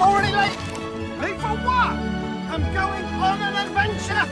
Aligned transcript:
I'm 0.00 0.08
already 0.08 0.32
late. 0.34 0.56
Late 1.20 1.38
for 1.38 1.48
what? 1.48 1.92
I'm 2.48 2.62
going 2.72 3.04
on 3.04 3.42
an 3.42 3.54
adventure. 3.66 4.26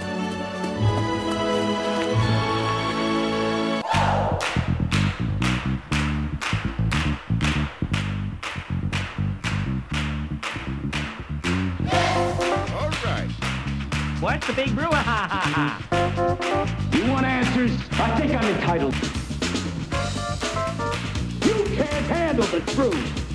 All 12.73 12.91
right. 13.05 13.29
What's 14.21 14.47
the 14.47 14.55
big 14.55 14.69
brouhaha? 14.71 15.85
You 16.95 17.13
want 17.13 17.27
answers? 17.27 17.73
I 17.93 18.19
think 18.19 18.35
I'm 18.35 18.45
entitled. 18.57 18.95
You 21.45 21.77
can't 21.77 22.07
handle 22.07 22.47
the 22.47 22.61
truth. 22.73 23.28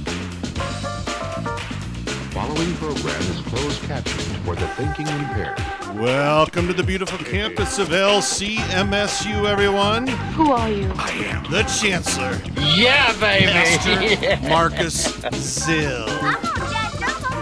Following 2.53 2.75
program 2.75 3.19
is 3.31 3.41
closed 3.47 3.81
captioned 3.81 4.21
for 4.45 4.53
the 4.55 4.67
thinking 4.75 5.07
impaired. 5.07 5.57
Welcome 5.99 6.67
to 6.67 6.73
the 6.73 6.83
beautiful 6.83 7.17
campus 7.17 7.79
of 7.79 7.87
LCMSU, 7.87 9.49
everyone. 9.49 10.05
Who 10.05 10.51
are 10.51 10.69
you? 10.69 10.91
I 10.95 11.09
am 11.09 11.49
the 11.51 11.63
Chancellor, 11.63 12.39
Yeah, 12.75 13.11
baby. 13.19 13.47
Pastor 13.47 14.47
Marcus 14.49 15.07
Zill. 15.07 16.05
I'm 16.07 16.19
gonna 16.21 16.37
get 16.39 16.99
jump 16.99 17.31
on 17.31 17.41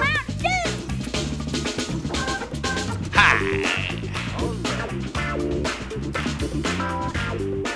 Mount 6.78 7.68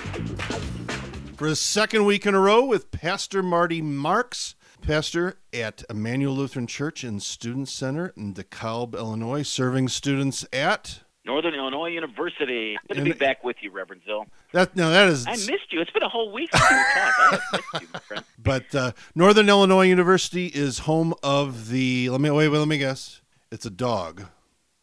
For 1.35 1.49
the 1.49 1.55
second 1.57 2.05
week 2.05 2.25
in 2.25 2.33
a 2.33 2.39
row 2.39 2.63
with 2.63 2.91
Pastor 2.91 3.43
Marty 3.43 3.81
Marks, 3.81 4.55
pastor 4.85 5.39
at 5.51 5.83
Immanuel 5.89 6.35
Lutheran 6.35 6.67
Church 6.67 7.03
and 7.03 7.21
Student 7.21 7.67
Center 7.69 8.13
in 8.15 8.35
DeKalb, 8.35 8.93
Illinois, 8.93 9.41
serving 9.41 9.87
students 9.87 10.45
at 10.53 11.01
Northern 11.25 11.55
Illinois 11.55 11.87
University. 11.87 12.77
Good 12.87 12.97
to 12.97 13.03
be 13.03 13.11
back 13.13 13.43
with 13.43 13.55
you, 13.61 13.71
Reverend 13.71 14.03
Zill. 14.07 14.27
that. 14.51 14.75
Now 14.75 14.89
that 14.89 15.07
is, 15.07 15.25
I 15.25 15.31
missed 15.31 15.71
you. 15.71 15.81
It's 15.81 15.89
been 15.89 16.03
a 16.03 16.09
whole 16.09 16.31
week 16.31 16.55
since 16.55 16.69
we 16.69 16.75
talked. 16.77 17.19
I 17.19 17.39
missed 17.51 17.81
you, 17.81 17.87
my 17.93 17.99
friend. 17.99 18.23
but 18.37 18.75
uh, 18.75 18.91
Northern 19.15 19.49
Illinois 19.49 19.87
University 19.87 20.47
is 20.47 20.79
home 20.79 21.15
of 21.23 21.69
the. 21.69 22.09
Let 22.09 22.21
me 22.21 22.29
wait. 22.29 22.49
wait 22.49 22.57
let 22.59 22.67
me 22.67 22.77
guess. 22.77 23.21
It's 23.51 23.65
a 23.65 23.71
dog. 23.71 24.25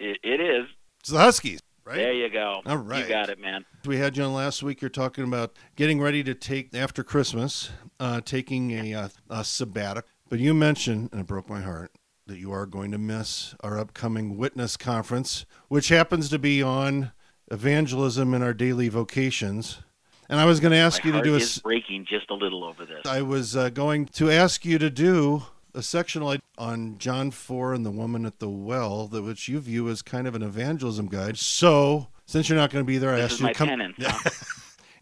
It, 0.01 0.19
it 0.25 0.41
is. 0.41 0.67
It's 0.99 1.11
the 1.11 1.19
Huskies, 1.19 1.61
right? 1.85 1.97
There 1.97 2.13
you 2.13 2.29
go. 2.29 2.63
All 2.67 2.77
right. 2.79 3.03
You 3.03 3.09
got 3.09 3.29
it, 3.29 3.39
man. 3.39 3.65
We 3.85 3.99
had 3.99 4.17
you 4.17 4.25
on 4.25 4.35
last 4.35 4.63
week. 4.63 4.81
You're 4.81 4.91
talking 4.91 5.25
about 5.25 5.53
getting 5.77 6.01
ready 6.01 6.23
to 6.25 6.35
take 6.35 6.75
after 6.75 7.03
Christmas, 7.03 7.71
uh, 8.01 8.21
taking 8.21 8.71
a, 8.73 8.95
uh, 8.95 9.09
a 9.31 9.45
sabbatical. 9.45 10.09
But 10.29 10.39
you 10.39 10.55
mentioned, 10.55 11.11
and 11.13 11.21
it 11.21 11.27
broke 11.27 11.49
my 11.49 11.61
heart, 11.61 11.93
that 12.27 12.39
you 12.39 12.53
are 12.53 12.67
going 12.67 12.91
to 12.93 12.99
miss 12.99 13.55
our 13.61 13.79
upcoming 13.79 14.37
witness 14.37 14.77
conference, 14.77 15.45
which 15.69 15.89
happens 15.89 16.29
to 16.31 16.39
be 16.39 16.63
on 16.63 17.13
evangelism 17.51 18.33
in 18.33 18.43
our 18.43 18.55
daily 18.55 18.89
vocations. 18.89 19.83
And 20.29 20.41
I 20.41 20.47
was 20.47 20.61
going 20.61 20.71
to 20.71 20.79
ask 20.79 21.05
My 21.05 21.11
you 21.11 21.17
to 21.17 21.23
do 21.23 21.35
a. 21.35 21.39
is 21.39 21.59
breaking 21.59 22.07
just 22.09 22.31
a 22.31 22.35
little 22.35 22.65
over 22.65 22.87
this. 22.87 23.05
I 23.05 23.21
was 23.23 23.55
uh, 23.55 23.69
going 23.69 24.07
to 24.07 24.31
ask 24.31 24.65
you 24.65 24.79
to 24.79 24.89
do 24.89 25.43
a 25.75 25.83
section 25.83 26.23
on 26.59 26.99
John 26.99 27.31
4 27.31 27.75
and 27.75 27.85
the 27.87 27.91
woman 27.91 28.27
at 28.27 28.39
the 28.39 28.49
well, 28.49 29.07
that 29.09 29.23
which 29.23 29.49
you 29.49 29.59
view 29.61 29.89
as 29.89 30.03
kind 30.03 30.27
of 30.27 30.35
an 30.35 30.43
evangelism 30.43 31.07
guide. 31.07 31.39
So, 31.39 32.09
since 32.27 32.49
you're 32.49 32.59
not 32.59 32.71
going 32.71 32.85
to 32.85 32.87
be 32.87 32.99
there, 32.99 33.13
I 33.15 33.17
This 33.23 33.33
asked 33.33 33.41
you 33.41 33.49
to 33.49 33.55
come. 33.55 33.69
penance. 33.69 33.97
huh? 34.01 34.31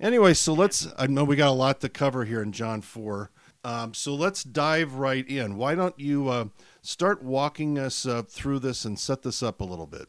Anyway, 0.00 0.32
so 0.32 0.54
let's. 0.54 0.88
I 0.98 1.06
know 1.08 1.24
we 1.24 1.36
got 1.36 1.48
a 1.50 1.52
lot 1.52 1.80
to 1.82 1.90
cover 1.90 2.24
here 2.24 2.40
in 2.42 2.52
John 2.52 2.80
4. 2.80 3.30
Um, 3.64 3.92
so 3.92 4.14
let's 4.14 4.42
dive 4.42 4.94
right 4.94 5.28
in. 5.28 5.58
Why 5.58 5.74
don't 5.74 5.98
you 6.00 6.30
uh, 6.30 6.46
start 6.80 7.22
walking 7.22 7.78
us 7.78 8.06
uh, 8.06 8.22
through 8.22 8.60
this 8.60 8.86
and 8.86 8.98
set 8.98 9.20
this 9.20 9.42
up 9.42 9.60
a 9.60 9.64
little 9.64 9.86
bit? 9.86 10.08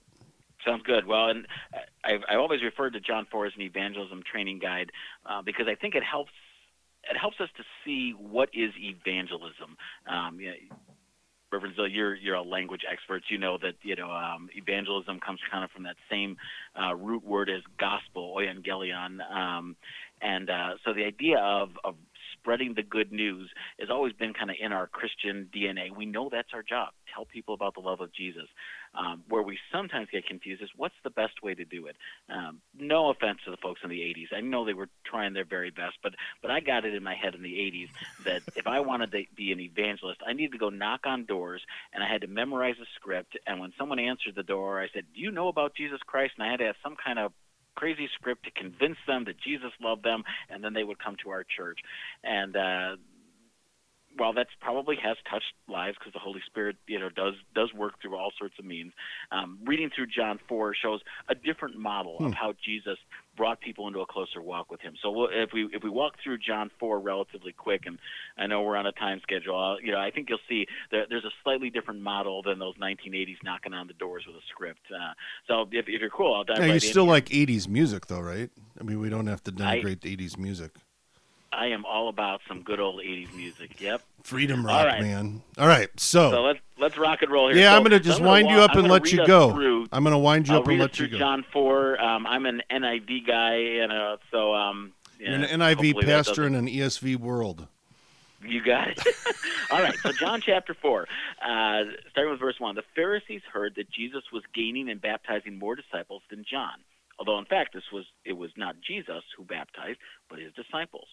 Sounds 0.65 0.83
good. 0.83 1.05
Well, 1.07 1.27
and 1.31 1.45
I, 2.05 2.19
I 2.29 2.35
always 2.37 2.63
referred 2.63 2.93
to 2.93 3.01
John 3.01 3.27
Four 3.29 3.47
as 3.47 3.51
an 3.57 3.63
evangelism 3.63 4.23
training 4.31 4.59
guide 4.59 4.91
uh, 5.25 5.41
because 5.41 5.65
I 5.67 5.75
think 5.75 5.95
it 5.95 6.03
helps. 6.03 6.31
It 7.11 7.17
helps 7.17 7.41
us 7.41 7.49
to 7.57 7.63
see 7.83 8.11
what 8.17 8.47
is 8.53 8.71
evangelism. 8.79 9.70
Um, 10.11 10.39
you 10.39 10.51
Reverend 11.51 11.75
Zill, 11.75 11.93
you're 11.93 12.15
you're 12.15 12.35
a 12.35 12.41
language 12.41 12.81
expert. 12.89 13.23
You 13.29 13.37
know 13.37 13.57
that 13.61 13.73
you 13.81 13.95
know 13.95 14.09
um, 14.09 14.49
evangelism 14.55 15.19
comes 15.19 15.39
kind 15.51 15.63
of 15.63 15.71
from 15.71 15.83
that 15.83 15.97
same 16.09 16.37
uh, 16.81 16.95
root 16.95 17.25
word 17.25 17.49
as 17.49 17.61
gospel, 17.77 18.35
euangelion, 18.37 19.19
um, 19.29 19.75
and 20.21 20.49
uh, 20.49 20.75
so 20.85 20.93
the 20.93 21.03
idea 21.03 21.39
of 21.39 21.71
of 21.83 21.95
spreading 22.33 22.73
the 22.73 22.83
good 22.83 23.11
news 23.11 23.49
has 23.79 23.89
always 23.89 24.13
been 24.13 24.33
kind 24.33 24.49
of 24.49 24.55
in 24.61 24.71
our 24.71 24.87
Christian 24.87 25.49
DNA. 25.53 25.95
We 25.95 26.05
know 26.05 26.29
that's 26.31 26.49
our 26.53 26.63
job: 26.63 26.93
tell 27.13 27.25
people 27.25 27.53
about 27.53 27.73
the 27.73 27.81
love 27.81 27.99
of 27.99 28.13
Jesus. 28.13 28.47
Um, 28.93 29.23
where 29.29 29.41
we 29.41 29.57
sometimes 29.71 30.09
get 30.11 30.25
confused 30.25 30.61
is 30.61 30.69
what's 30.75 30.95
the 31.05 31.09
best 31.09 31.41
way 31.41 31.55
to 31.55 31.63
do 31.63 31.87
it. 31.87 31.95
Um, 32.29 32.59
no 32.77 33.09
offense 33.09 33.39
to 33.45 33.51
the 33.51 33.57
folks 33.57 33.79
in 33.85 33.89
the 33.89 33.99
80s. 33.99 34.35
I 34.35 34.41
know 34.41 34.65
they 34.65 34.73
were 34.73 34.89
trying 35.05 35.33
their 35.33 35.45
very 35.45 35.71
best, 35.71 35.95
but 36.03 36.13
but 36.41 36.51
I 36.51 36.59
got 36.59 36.83
it 36.83 36.93
in 36.93 37.01
my 37.01 37.15
head 37.15 37.33
in 37.33 37.41
the 37.41 37.53
80s 37.53 37.87
that 38.25 38.41
if 38.57 38.67
I 38.67 38.81
wanted 38.81 39.11
to 39.13 39.23
be 39.33 39.53
an 39.53 39.61
evangelist, 39.61 40.19
I 40.27 40.33
needed 40.33 40.51
to 40.53 40.57
go 40.57 40.69
knock 40.69 41.01
on 41.05 41.23
doors 41.23 41.61
and 41.93 42.03
I 42.03 42.11
had 42.11 42.21
to 42.21 42.27
memorize 42.27 42.75
a 42.81 42.85
script. 42.95 43.37
And 43.47 43.61
when 43.61 43.71
someone 43.77 43.99
answered 43.99 44.35
the 44.35 44.43
door, 44.43 44.81
I 44.81 44.89
said, 44.93 45.05
"Do 45.15 45.21
you 45.21 45.31
know 45.31 45.47
about 45.47 45.73
Jesus 45.73 46.01
Christ?" 46.05 46.33
And 46.37 46.45
I 46.45 46.51
had 46.51 46.59
to 46.59 46.65
have 46.65 46.75
some 46.83 46.97
kind 46.97 47.17
of 47.17 47.31
crazy 47.75 48.09
script 48.15 48.45
to 48.45 48.51
convince 48.51 48.97
them 49.07 49.25
that 49.25 49.39
Jesus 49.39 49.71
loved 49.81 50.03
them, 50.03 50.23
and 50.49 50.63
then 50.63 50.73
they 50.73 50.83
would 50.83 50.99
come 50.99 51.15
to 51.23 51.29
our 51.29 51.43
church. 51.43 51.79
And 52.23 52.55
uh, 52.55 52.95
while 54.17 54.33
that's 54.33 54.49
probably 54.59 54.97
has 55.01 55.17
touched 55.29 55.53
lives 55.67 55.97
because 55.99 56.13
the 56.13 56.19
Holy 56.19 56.41
Spirit, 56.45 56.75
you 56.87 56.99
know, 56.99 57.09
does 57.09 57.33
does 57.55 57.73
work 57.73 57.93
through 58.01 58.15
all 58.15 58.31
sorts 58.37 58.55
of 58.59 58.65
means. 58.65 58.93
Um, 59.31 59.59
reading 59.65 59.89
through 59.95 60.07
John 60.07 60.39
four 60.47 60.73
shows 60.75 61.01
a 61.29 61.35
different 61.35 61.77
model 61.77 62.17
of 62.19 62.33
how 62.33 62.53
Jesus 62.63 62.97
brought 63.37 63.61
people 63.61 63.87
into 63.87 63.99
a 64.01 64.05
closer 64.05 64.41
walk 64.41 64.69
with 64.69 64.81
Him. 64.81 64.93
So 65.01 65.09
we'll, 65.11 65.29
if 65.31 65.51
we 65.53 65.69
if 65.73 65.83
we 65.83 65.89
walk 65.89 66.15
through 66.23 66.39
John 66.39 66.69
four 66.79 66.99
relatively 66.99 67.53
quick, 67.53 67.83
and 67.85 67.97
I 68.37 68.47
know 68.47 68.61
we're 68.63 68.75
on 68.75 68.85
a 68.85 68.91
time 68.91 69.19
schedule, 69.23 69.57
uh, 69.57 69.77
you 69.77 69.91
know, 69.91 69.99
I 69.99 70.11
think 70.11 70.29
you'll 70.29 70.39
see 70.49 70.67
that 70.91 71.03
there's 71.09 71.25
a 71.25 71.31
slightly 71.43 71.69
different 71.69 72.01
model 72.01 72.41
than 72.43 72.59
those 72.59 72.75
1980s 72.77 73.37
knocking 73.43 73.73
on 73.73 73.87
the 73.87 73.93
doors 73.93 74.25
with 74.27 74.35
a 74.35 74.45
script. 74.49 74.81
Uh, 74.93 75.13
so 75.47 75.61
if, 75.71 75.85
if 75.87 76.01
you're 76.01 76.09
cool, 76.09 76.33
I'll 76.35 76.43
dive 76.43 76.57
Now, 76.57 76.61
right 76.63 76.67
you 76.69 76.73
in 76.75 76.79
still 76.81 77.05
here. 77.05 77.13
like 77.13 77.25
80s 77.29 77.67
music, 77.67 78.07
though, 78.07 78.19
right? 78.19 78.49
I 78.79 78.83
mean, 78.83 78.99
we 78.99 79.09
don't 79.09 79.27
have 79.27 79.43
to 79.43 79.51
I- 79.63 79.77
denigrate 79.79 79.99
80s 79.99 80.37
music. 80.37 80.71
I 81.53 81.67
am 81.67 81.85
all 81.85 82.07
about 82.07 82.41
some 82.47 82.63
good 82.63 82.79
old 82.79 83.01
80s 83.01 83.33
music. 83.35 83.79
Yep. 83.81 84.01
Freedom 84.23 84.65
rock, 84.65 84.85
right. 84.85 85.01
man. 85.01 85.41
All 85.57 85.67
right, 85.67 85.89
so. 85.97 86.31
So 86.31 86.43
let's 86.43 86.59
let's 86.77 86.97
rock 86.97 87.21
and 87.21 87.31
roll 87.31 87.49
here. 87.49 87.57
yeah, 87.57 87.71
So- 87.71 87.77
I'm 87.77 87.81
going 87.81 87.91
to 87.91 87.99
just 87.99 88.21
wind 88.21 88.49
you 88.49 88.57
up 88.57 88.75
and 88.75 88.87
let 88.87 89.11
you 89.11 89.25
go. 89.25 89.51
through- 89.51 89.87
I'm 89.91 90.03
going 90.03 90.13
to 90.13 90.17
wind 90.17 90.47
you 90.47 90.55
I'll 90.55 90.61
up 90.61 90.67
and 90.67 90.79
let 90.79 90.99
you 90.99 91.07
go. 91.07 91.17
John 91.17 91.43
four. 91.51 92.01
Um, 92.01 92.25
I'm 92.25 92.45
an 92.45 92.61
NIV 92.71 93.27
guy, 93.27 93.55
and 93.81 93.91
uh, 93.91 94.17
so 94.31 94.53
um, 94.53 94.93
You're 95.19 95.31
yeah, 95.31 95.45
an 95.45 95.59
NIV 95.59 96.05
pastor 96.05 96.45
in 96.45 96.55
an 96.55 96.67
ESV 96.67 97.17
world. 97.17 97.67
You 98.43 98.63
got 98.63 98.89
it. 98.89 99.07
All 99.71 99.81
right. 99.81 99.95
So 99.99 100.11
John 100.11 100.41
chapter 100.41 100.73
four, 100.73 101.07
uh, 101.43 101.83
starting 102.11 102.31
with 102.31 102.39
verse 102.39 102.59
one. 102.59 102.75
The 102.75 102.83
Pharisees 102.95 103.41
heard 103.51 103.75
that 103.75 103.89
Jesus 103.91 104.23
was 104.31 104.43
gaining 104.53 104.89
and 104.89 105.01
baptizing 105.01 105.59
more 105.59 105.75
disciples 105.75 106.23
than 106.29 106.43
John, 106.49 106.73
although 107.19 107.37
in 107.37 107.45
fact 107.45 107.73
this 107.73 107.83
was 107.91 108.05
it 108.25 108.33
was 108.33 108.51
not 108.57 108.75
Jesus 108.81 109.23
who 109.37 109.43
baptized, 109.43 109.99
but 110.29 110.39
his 110.39 110.53
disciples. 110.53 111.07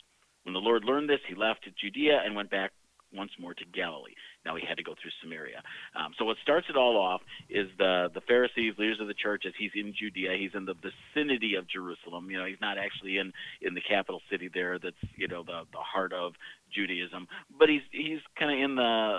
When 0.48 0.54
the 0.54 0.60
Lord 0.60 0.82
learned 0.82 1.10
this, 1.10 1.20
he 1.28 1.34
left 1.34 1.68
Judea 1.78 2.22
and 2.24 2.34
went 2.34 2.48
back 2.50 2.72
once 3.12 3.30
more 3.38 3.52
to 3.52 3.64
Galilee. 3.74 4.14
Now 4.46 4.56
he 4.56 4.64
had 4.66 4.78
to 4.78 4.82
go 4.82 4.94
through 4.94 5.10
Samaria. 5.22 5.62
Um, 5.94 6.12
so 6.18 6.24
what 6.24 6.38
starts 6.42 6.68
it 6.70 6.76
all 6.76 6.96
off 6.96 7.20
is 7.50 7.68
the 7.76 8.08
the 8.14 8.22
Pharisees, 8.22 8.72
leaders 8.78 8.96
of 8.98 9.08
the 9.08 9.14
church, 9.14 9.44
as 9.46 9.52
he's 9.58 9.72
in 9.74 9.92
Judea, 9.92 10.38
he's 10.38 10.52
in 10.54 10.64
the 10.64 10.72
vicinity 10.72 11.54
of 11.56 11.68
Jerusalem. 11.68 12.30
You 12.30 12.38
know, 12.38 12.46
he's 12.46 12.62
not 12.62 12.78
actually 12.78 13.18
in 13.18 13.30
in 13.60 13.74
the 13.74 13.82
capital 13.82 14.22
city 14.30 14.48
there. 14.48 14.78
That's 14.78 14.96
you 15.16 15.28
know 15.28 15.42
the 15.42 15.64
the 15.70 15.84
heart 15.84 16.14
of 16.14 16.32
Judaism, 16.74 17.28
but 17.58 17.68
he's 17.68 17.84
he's 17.90 18.20
kind 18.38 18.50
of 18.50 18.64
in 18.64 18.76
the 18.76 19.18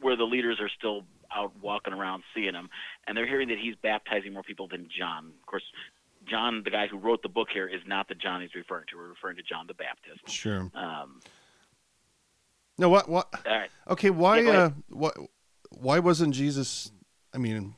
where 0.00 0.16
the 0.16 0.24
leaders 0.24 0.58
are 0.60 0.70
still 0.76 1.04
out 1.30 1.52
walking 1.62 1.92
around 1.92 2.24
seeing 2.34 2.54
him, 2.54 2.68
and 3.06 3.16
they're 3.16 3.28
hearing 3.28 3.48
that 3.48 3.58
he's 3.62 3.76
baptizing 3.80 4.32
more 4.32 4.42
people 4.42 4.66
than 4.66 4.88
John. 4.90 5.32
Of 5.40 5.46
course. 5.46 5.64
John, 6.28 6.62
the 6.64 6.70
guy 6.70 6.86
who 6.86 6.98
wrote 6.98 7.22
the 7.22 7.28
book 7.28 7.48
here, 7.52 7.66
is 7.68 7.82
not 7.86 8.08
the 8.08 8.14
John 8.14 8.40
he's 8.40 8.54
referring 8.54 8.86
to. 8.90 8.96
We're 8.96 9.08
referring 9.08 9.36
to 9.36 9.42
John 9.42 9.66
the 9.66 9.74
Baptist. 9.74 10.28
Sure. 10.28 10.70
Um, 10.74 11.20
No, 12.78 12.88
what? 12.88 13.08
What? 13.08 13.28
all 13.46 13.56
right. 13.58 13.70
Okay, 13.88 14.10
why? 14.10 14.40
Yeah, 14.40 14.50
uh, 14.50 14.70
why? 14.88 15.10
Why 15.70 15.98
wasn't 15.98 16.34
Jesus? 16.34 16.92
I 17.34 17.38
mean, 17.38 17.74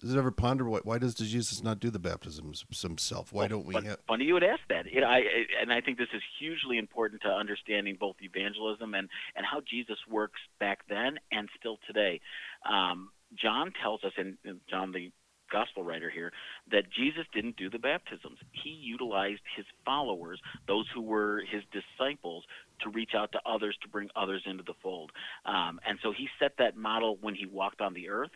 does 0.00 0.14
it 0.14 0.18
ever 0.18 0.30
ponder 0.30 0.68
why? 0.68 0.78
Why 0.84 0.98
does 0.98 1.14
Jesus 1.14 1.62
not 1.62 1.80
do 1.80 1.90
the 1.90 1.98
baptisms 1.98 2.64
himself? 2.82 3.32
Why 3.32 3.48
don't 3.48 3.66
we? 3.66 3.74
Fun- 3.74 3.84
have, 3.84 3.98
funny 4.06 4.24
you 4.24 4.34
would 4.34 4.44
ask 4.44 4.60
that. 4.68 4.86
I, 4.86 5.20
and 5.60 5.72
I 5.72 5.80
think 5.80 5.98
this 5.98 6.08
is 6.14 6.22
hugely 6.38 6.78
important 6.78 7.22
to 7.22 7.28
understanding 7.28 7.96
both 7.98 8.16
evangelism 8.20 8.94
and 8.94 9.08
and 9.34 9.44
how 9.44 9.60
Jesus 9.68 9.98
works 10.08 10.40
back 10.60 10.80
then 10.88 11.18
and 11.32 11.48
still 11.58 11.78
today. 11.86 12.20
Um, 12.68 13.10
John 13.34 13.72
tells 13.82 14.04
us, 14.04 14.12
and 14.16 14.36
John 14.70 14.92
the 14.92 15.10
gospel 15.50 15.82
writer 15.82 16.10
here, 16.10 16.32
that 16.70 16.84
Jesus 16.90 17.24
didn't 17.32 17.56
do 17.56 17.70
the 17.70 17.78
baptisms. 17.78 18.38
He 18.52 18.70
utilized 18.70 19.40
his 19.56 19.66
followers, 19.84 20.40
those 20.66 20.86
who 20.94 21.02
were 21.02 21.42
his 21.50 21.62
disciples, 21.72 22.44
to 22.82 22.90
reach 22.90 23.10
out 23.16 23.32
to 23.32 23.40
others 23.44 23.76
to 23.82 23.88
bring 23.88 24.08
others 24.14 24.42
into 24.46 24.62
the 24.62 24.74
fold. 24.82 25.10
Um, 25.44 25.80
and 25.86 25.98
so 26.02 26.12
he 26.12 26.28
set 26.38 26.52
that 26.58 26.76
model 26.76 27.18
when 27.20 27.34
he 27.34 27.46
walked 27.46 27.80
on 27.80 27.94
the 27.94 28.08
earth. 28.08 28.30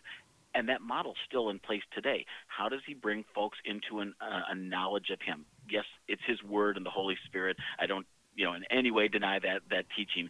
And 0.55 0.69
that 0.69 0.83
model's 0.83 1.17
still 1.27 1.49
in 1.49 1.59
place 1.59 1.81
today. 1.95 2.27
How 2.47 2.69
does 2.69 2.83
he 2.87 2.93
bring 2.93 3.25
folks 3.35 3.57
into 3.65 4.01
an, 4.01 4.15
uh, 4.21 4.43
a 4.51 4.55
knowledge 4.55 5.09
of 5.11 5.19
him? 5.23 5.47
Yes, 5.71 5.85
it's 6.09 6.21
his 6.27 6.43
word 6.43 6.77
and 6.77 6.85
the 6.85 6.91
Holy 6.91 7.17
Spirit. 7.25 7.57
I 7.79 7.87
don't, 7.87 8.07
you 8.35 8.45
know, 8.45 8.53
in 8.53 8.65
any 8.71 8.91
way 8.91 9.09
deny 9.09 9.39
that 9.39 9.63
that 9.71 9.87
teaching 9.97 10.29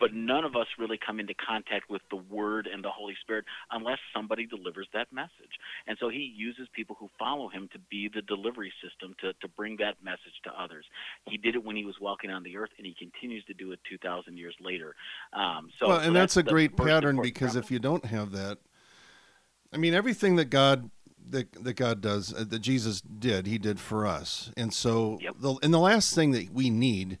but 0.00 0.14
none 0.14 0.44
of 0.44 0.56
us 0.56 0.66
really 0.78 0.98
come 0.98 1.20
into 1.20 1.34
contact 1.34 1.90
with 1.90 2.02
the 2.10 2.16
Word 2.16 2.68
and 2.72 2.84
the 2.84 2.90
Holy 2.90 3.14
Spirit 3.20 3.44
unless 3.70 3.98
somebody 4.14 4.46
delivers 4.46 4.88
that 4.94 5.12
message. 5.12 5.58
And 5.86 5.96
so 6.00 6.08
he 6.08 6.32
uses 6.36 6.68
people 6.74 6.96
who 6.98 7.08
follow 7.18 7.48
him 7.48 7.68
to 7.72 7.78
be 7.90 8.08
the 8.12 8.22
delivery 8.22 8.72
system 8.82 9.14
to, 9.20 9.32
to 9.34 9.48
bring 9.48 9.76
that 9.78 9.96
message 10.02 10.38
to 10.44 10.50
others. 10.50 10.84
He 11.28 11.36
did 11.36 11.54
it 11.54 11.64
when 11.64 11.76
he 11.76 11.84
was 11.84 11.96
walking 12.00 12.30
on 12.30 12.42
the 12.42 12.56
earth, 12.56 12.70
and 12.78 12.86
he 12.86 12.94
continues 12.94 13.44
to 13.46 13.54
do 13.54 13.72
it 13.72 13.80
2,000 13.88 14.36
years 14.36 14.54
later. 14.60 14.94
Um, 15.32 15.70
so, 15.78 15.88
well, 15.88 16.00
so 16.00 16.06
and 16.06 16.16
that's, 16.16 16.36
a 16.36 16.42
great 16.42 16.76
pattern 16.76 17.20
because 17.20 17.52
problem. 17.52 17.64
if 17.64 17.70
you 17.70 17.78
don't 17.78 18.04
have 18.04 18.32
that, 18.32 18.58
I 19.72 19.76
mean, 19.76 19.94
everything 19.94 20.36
that 20.36 20.46
God 20.46 20.90
that, 21.30 21.52
that 21.64 21.74
God 21.74 22.00
does, 22.00 22.32
uh, 22.32 22.44
that 22.48 22.60
Jesus 22.60 23.00
did, 23.00 23.46
He 23.46 23.58
did 23.58 23.78
for 23.78 24.06
us. 24.06 24.50
And 24.56 24.72
so, 24.72 25.18
Yep. 25.20 25.34
the 25.40 25.54
and 25.62 25.74
the 25.74 25.78
last 25.78 26.14
thing 26.14 26.30
that 26.32 26.50
we 26.50 26.70
need, 26.70 27.18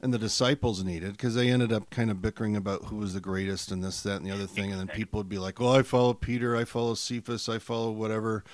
and 0.00 0.12
the 0.14 0.18
disciples 0.18 0.84
needed, 0.84 1.12
because 1.12 1.34
they 1.34 1.48
ended 1.50 1.72
up 1.72 1.90
kind 1.90 2.10
of 2.10 2.22
bickering 2.22 2.54
about 2.56 2.84
who 2.86 2.96
was 2.96 3.14
the 3.14 3.20
greatest 3.20 3.70
and 3.72 3.82
this, 3.82 4.02
that, 4.02 4.16
and 4.18 4.26
the 4.26 4.30
other 4.30 4.46
thing, 4.46 4.70
and 4.70 4.78
then 4.80 4.88
people 4.88 5.18
would 5.18 5.28
be 5.28 5.38
like, 5.38 5.58
"Well, 5.60 5.72
I 5.74 5.82
follow 5.82 6.14
Peter, 6.14 6.56
I 6.56 6.64
follow 6.64 6.94
Cephas, 6.94 7.48
I 7.48 7.58
follow 7.58 7.90
whatever." 7.90 8.44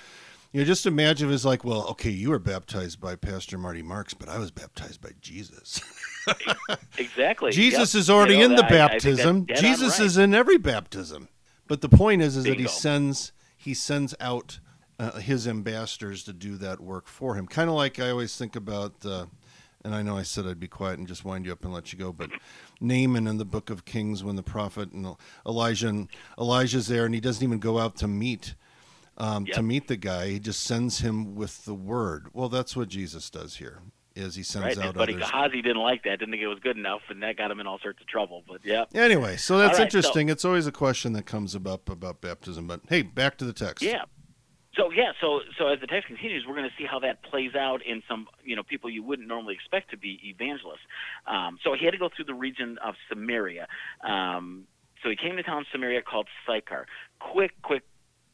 You 0.51 0.61
know, 0.61 0.65
just 0.65 0.85
imagine 0.85 1.27
if 1.27 1.35
it's 1.35 1.43
like, 1.43 1.65
well, 1.65 1.85
okay, 1.89 2.09
you 2.11 2.29
were 2.29 2.39
baptized 2.39 3.01
by 3.01 3.17
Pastor 3.17 3.57
Marty 3.57 3.81
Marks, 3.81 4.13
but 4.13 4.29
I 4.29 4.39
was 4.39 4.51
baptized 4.51 5.01
by 5.01 5.09
Jesus. 5.19 5.81
exactly 6.97 7.51
Jesus 7.51 7.93
Yep. 7.93 7.99
is 7.99 8.09
already 8.09 8.33
You 8.35 8.39
know, 8.39 8.45
in 8.45 8.55
the 8.55 8.63
I- 8.63 8.67
I 8.67 8.69
baptism. 8.69 9.47
on 9.49 9.55
Jesus 9.57 9.99
right. 9.99 10.05
is 10.05 10.17
in 10.17 10.33
every 10.33 10.57
baptism. 10.57 11.27
But 11.67 11.81
the 11.81 11.89
point 11.89 12.21
is, 12.21 12.37
is 12.37 12.45
that 12.45 12.59
he 12.59 12.67
sends 12.67 13.33
he 13.57 13.73
sends 13.73 14.13
out 14.21 14.59
uh, 14.99 15.13
his 15.19 15.45
ambassadors 15.47 16.23
to 16.23 16.31
do 16.33 16.55
that 16.57 16.79
work 16.79 17.07
for 17.07 17.35
him. 17.35 17.47
Kind 17.47 17.69
of 17.69 17.75
like 17.75 17.99
I 17.99 18.09
always 18.11 18.37
think 18.37 18.55
about. 18.55 18.93
Uh, 19.05 19.25
and 19.85 19.95
I 19.95 20.01
know 20.01 20.17
I 20.17 20.23
said 20.23 20.45
I'd 20.45 20.59
be 20.59 20.67
quiet 20.67 20.97
and 20.99 21.07
just 21.07 21.23
wind 21.23 21.45
you 21.45 21.51
up 21.53 21.63
and 21.63 21.73
let 21.73 21.93
you 21.93 21.99
go, 21.99 22.11
but 22.11 22.29
Naaman 22.81 23.27
in 23.27 23.37
the 23.37 23.45
Book 23.45 23.69
of 23.69 23.85
Kings, 23.85 24.23
when 24.23 24.35
the 24.35 24.43
prophet 24.43 24.91
and 24.91 25.15
Elijah 25.45 25.87
and 25.87 26.09
Elijah's 26.37 26.87
there, 26.87 27.05
and 27.05 27.13
he 27.15 27.21
doesn't 27.21 27.43
even 27.43 27.59
go 27.59 27.79
out 27.79 27.95
to 27.97 28.07
meet 28.07 28.55
um, 29.17 29.45
to 29.45 29.61
meet 29.63 29.87
the 29.87 29.95
guy. 29.95 30.27
He 30.27 30.39
just 30.39 30.61
sends 30.63 30.99
him 30.99 31.35
with 31.35 31.63
the 31.63 31.73
word. 31.73 32.27
Well, 32.33 32.49
that's 32.49 32.75
what 32.75 32.89
Jesus 32.89 33.29
does 33.29 33.55
here. 33.57 33.79
Is 34.13 34.35
he 34.35 34.43
sends 34.43 34.77
Right, 34.77 34.85
out 34.87 34.95
buddy 34.95 35.13
others. 35.13 35.25
Gehazi 35.29 35.61
didn't 35.61 35.81
like 35.81 36.03
that, 36.03 36.19
didn't 36.19 36.31
think 36.31 36.41
it 36.43 36.47
was 36.47 36.59
good 36.59 36.77
enough, 36.77 37.01
and 37.09 37.21
that 37.23 37.37
got 37.37 37.51
him 37.51 37.59
in 37.59 37.67
all 37.67 37.79
sorts 37.79 38.01
of 38.01 38.07
trouble. 38.07 38.43
But 38.47 38.61
yeah, 38.63 38.85
Anyway, 38.93 39.35
so 39.37 39.57
that's 39.57 39.71
right, 39.71 39.91
so- 39.91 39.97
interesting. 39.99 40.29
it's 40.29 40.43
always 40.45 40.67
a 40.67 40.71
question 40.71 41.13
that 41.13 41.25
comes 41.25 41.53
up 41.55 41.89
about 41.89 42.21
baptism. 42.21 42.65
But 42.67 42.81
hey, 42.87 43.01
back 43.03 43.37
to 43.39 43.45
the 43.45 43.51
text. 43.53 43.83
Yeah. 43.83 44.03
So 44.75 44.91
yeah, 44.91 45.11
so 45.21 45.39
so 45.57 45.67
as 45.67 45.79
the 45.79 45.87
text 45.87 46.07
continues, 46.07 46.45
we're 46.47 46.55
going 46.55 46.69
to 46.69 46.75
see 46.77 46.85
how 46.89 46.99
that 46.99 47.23
plays 47.23 47.55
out 47.55 47.81
in 47.85 48.03
some 48.09 48.27
you 48.43 48.55
know 48.55 48.63
people 48.63 48.89
you 48.89 49.03
wouldn't 49.03 49.27
normally 49.27 49.53
expect 49.53 49.91
to 49.91 49.97
be 49.97 50.19
evangelists. 50.23 50.85
Um, 51.27 51.57
so 51.63 51.75
he 51.79 51.85
had 51.85 51.91
to 51.91 51.97
go 51.97 52.09
through 52.13 52.25
the 52.25 52.33
region 52.33 52.77
of 52.83 52.95
Samaria. 53.09 53.67
Um, 54.07 54.67
so 55.03 55.09
he 55.09 55.15
came 55.15 55.35
to 55.37 55.43
town 55.43 55.65
Samaria 55.71 56.01
called 56.01 56.27
Sychar. 56.47 56.87
Quick, 57.19 57.51
quick, 57.61 57.83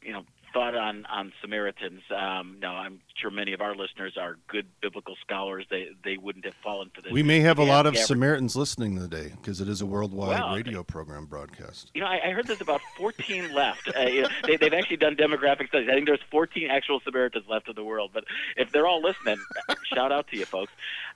you 0.02 0.14
know, 0.14 0.24
thought 0.54 0.76
on 0.76 1.06
on 1.06 1.32
Samaritans. 1.42 2.02
Um, 2.16 2.58
now 2.62 2.76
I'm 2.76 3.00
sure 3.16 3.32
many 3.32 3.54
of 3.54 3.62
our 3.62 3.76
listeners 3.76 4.18
are 4.18 4.38
good 4.48 4.68
biblical 4.82 5.16
scholars. 5.26 5.66
They 5.70 5.90
they 6.04 6.18
wouldn't 6.18 6.46
have 6.46 6.56
fallen 6.64 6.92
for 6.94 7.02
this. 7.02 7.12
We 7.12 7.24
may 7.24 7.40
have 7.42 7.60
a 7.60 7.64
lot 7.64 7.86
of 7.86 7.98
Samaritans 7.98 8.56
listening 8.56 8.98
today 8.98 9.32
because 9.36 9.62
it 9.62 9.70
is 9.70 9.82
a 9.82 9.86
worldwide 9.86 10.40
Well, 10.40 10.56
radio 10.56 10.84
program 10.84 11.26
broadcast. 11.26 11.92
You 11.94 12.02
know, 12.02 12.08
I, 12.08 12.30
I 12.30 12.32
heard 12.32 12.48
there's 12.48 12.62
about 12.62 12.82
14 12.98 13.54
left. 13.54 13.90
Uh, 13.96 14.02
you 14.02 14.22
know, 14.24 14.30
they, 14.46 14.58
they've 14.58 14.74
actually 14.74 14.98
done 14.98 15.16
demographic 15.16 15.68
studies. 15.68 15.90
I 15.90 15.94
think 15.94 16.08
there's 16.08 16.20
14 16.30 16.70
actual 16.70 17.00
Samaritans 17.04 17.46
left 17.50 17.68
in 17.68 17.76
the 17.76 17.84
world. 17.84 18.12
But 18.14 18.26
if 18.58 18.72
they're 18.72 18.88
all 18.88 19.02
listening, 19.02 19.38
shout 19.94 20.12
out 20.12 20.28
to 20.30 20.38
you, 20.38 20.46
folks. 20.46 20.72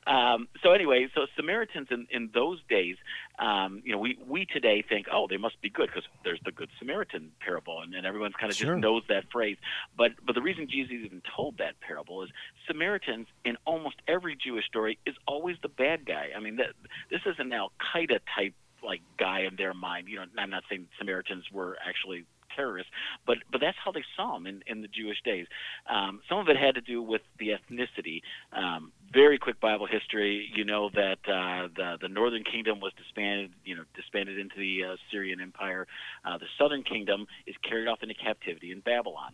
Um, 0.07 0.47
so 0.61 0.71
anyway, 0.71 1.07
so 1.15 1.25
Samaritans 1.35 1.87
in, 1.89 2.07
in 2.11 2.29
those 2.33 2.59
days, 2.69 2.97
um, 3.39 3.81
you 3.85 3.91
know, 3.91 3.97
we, 3.97 4.17
we 4.27 4.45
today 4.45 4.83
think, 4.87 5.07
oh, 5.11 5.27
they 5.29 5.37
must 5.37 5.61
be 5.61 5.69
good 5.69 5.87
because 5.87 6.03
there's 6.23 6.39
the 6.45 6.51
Good 6.51 6.69
Samaritan 6.79 7.31
parable, 7.39 7.81
and, 7.81 7.93
and 7.93 8.05
everyone's 8.05 8.35
kind 8.39 8.51
of 8.51 8.57
Sure. 8.57 8.73
just 8.73 8.81
knows 8.81 9.03
that 9.09 9.25
phrase. 9.31 9.57
But 9.97 10.11
but 10.25 10.35
the 10.35 10.41
reason 10.41 10.67
Jesus 10.69 10.93
even 10.93 11.21
told 11.35 11.57
that 11.57 11.79
parable 11.81 12.23
is 12.23 12.29
Samaritans 12.67 13.27
in 13.43 13.57
almost 13.65 13.97
every 14.07 14.35
Jewish 14.35 14.65
story 14.65 14.97
is 15.05 15.15
always 15.27 15.57
the 15.61 15.69
bad 15.69 16.05
guy. 16.05 16.29
I 16.35 16.39
mean, 16.39 16.57
that, 16.57 16.69
this 17.09 17.21
is 17.25 17.35
an 17.39 17.51
Al 17.53 17.71
Qaeda 17.93 18.19
type 18.35 18.53
like 18.83 19.01
guy 19.17 19.41
in 19.41 19.55
their 19.55 19.73
mind. 19.73 20.07
You 20.07 20.17
know, 20.17 20.25
I'm 20.37 20.49
not 20.49 20.63
saying 20.69 20.87
Samaritans 20.97 21.45
were 21.51 21.77
actually 21.85 22.25
terrorists, 22.55 22.91
but 23.25 23.37
but 23.51 23.59
that's 23.59 23.77
how 23.83 23.91
they 23.91 24.03
saw 24.15 24.33
them 24.35 24.47
in, 24.47 24.63
in 24.67 24.81
the 24.81 24.87
Jewish 24.87 25.17
days. 25.25 25.47
Um, 25.89 26.21
some 26.29 26.37
of 26.39 26.47
it 26.47 26.55
had 26.57 26.75
to 26.75 26.81
do 26.81 27.01
with 27.01 27.21
the 27.39 27.49
ethnicity. 27.49 28.21
Um, 28.53 28.91
very 29.15 29.39
quick 29.39 29.59
Bible 29.61 29.87
history. 29.87 30.47
You 30.53 30.65
know 30.65 30.89
that 30.93 31.19
uh, 31.25 31.69
the 31.75 31.97
the 32.01 32.09
Northern 32.09 32.43
Kingdom 32.43 32.79
was 32.81 32.91
disbanded. 32.97 33.51
You 33.63 33.77
know, 33.77 33.83
disbanded 33.95 34.37
into 34.37 34.55
the 34.57 34.83
uh, 34.83 34.95
Syrian 35.11 35.41
Empire. 35.41 35.87
Uh, 36.23 36.37
the 36.37 36.45
Southern 36.59 36.83
Kingdom 36.83 37.25
is 37.47 37.55
carried 37.67 37.87
off 37.87 37.99
into 38.03 38.13
captivity 38.13 38.71
in 38.71 38.81
Babylon. 38.81 39.31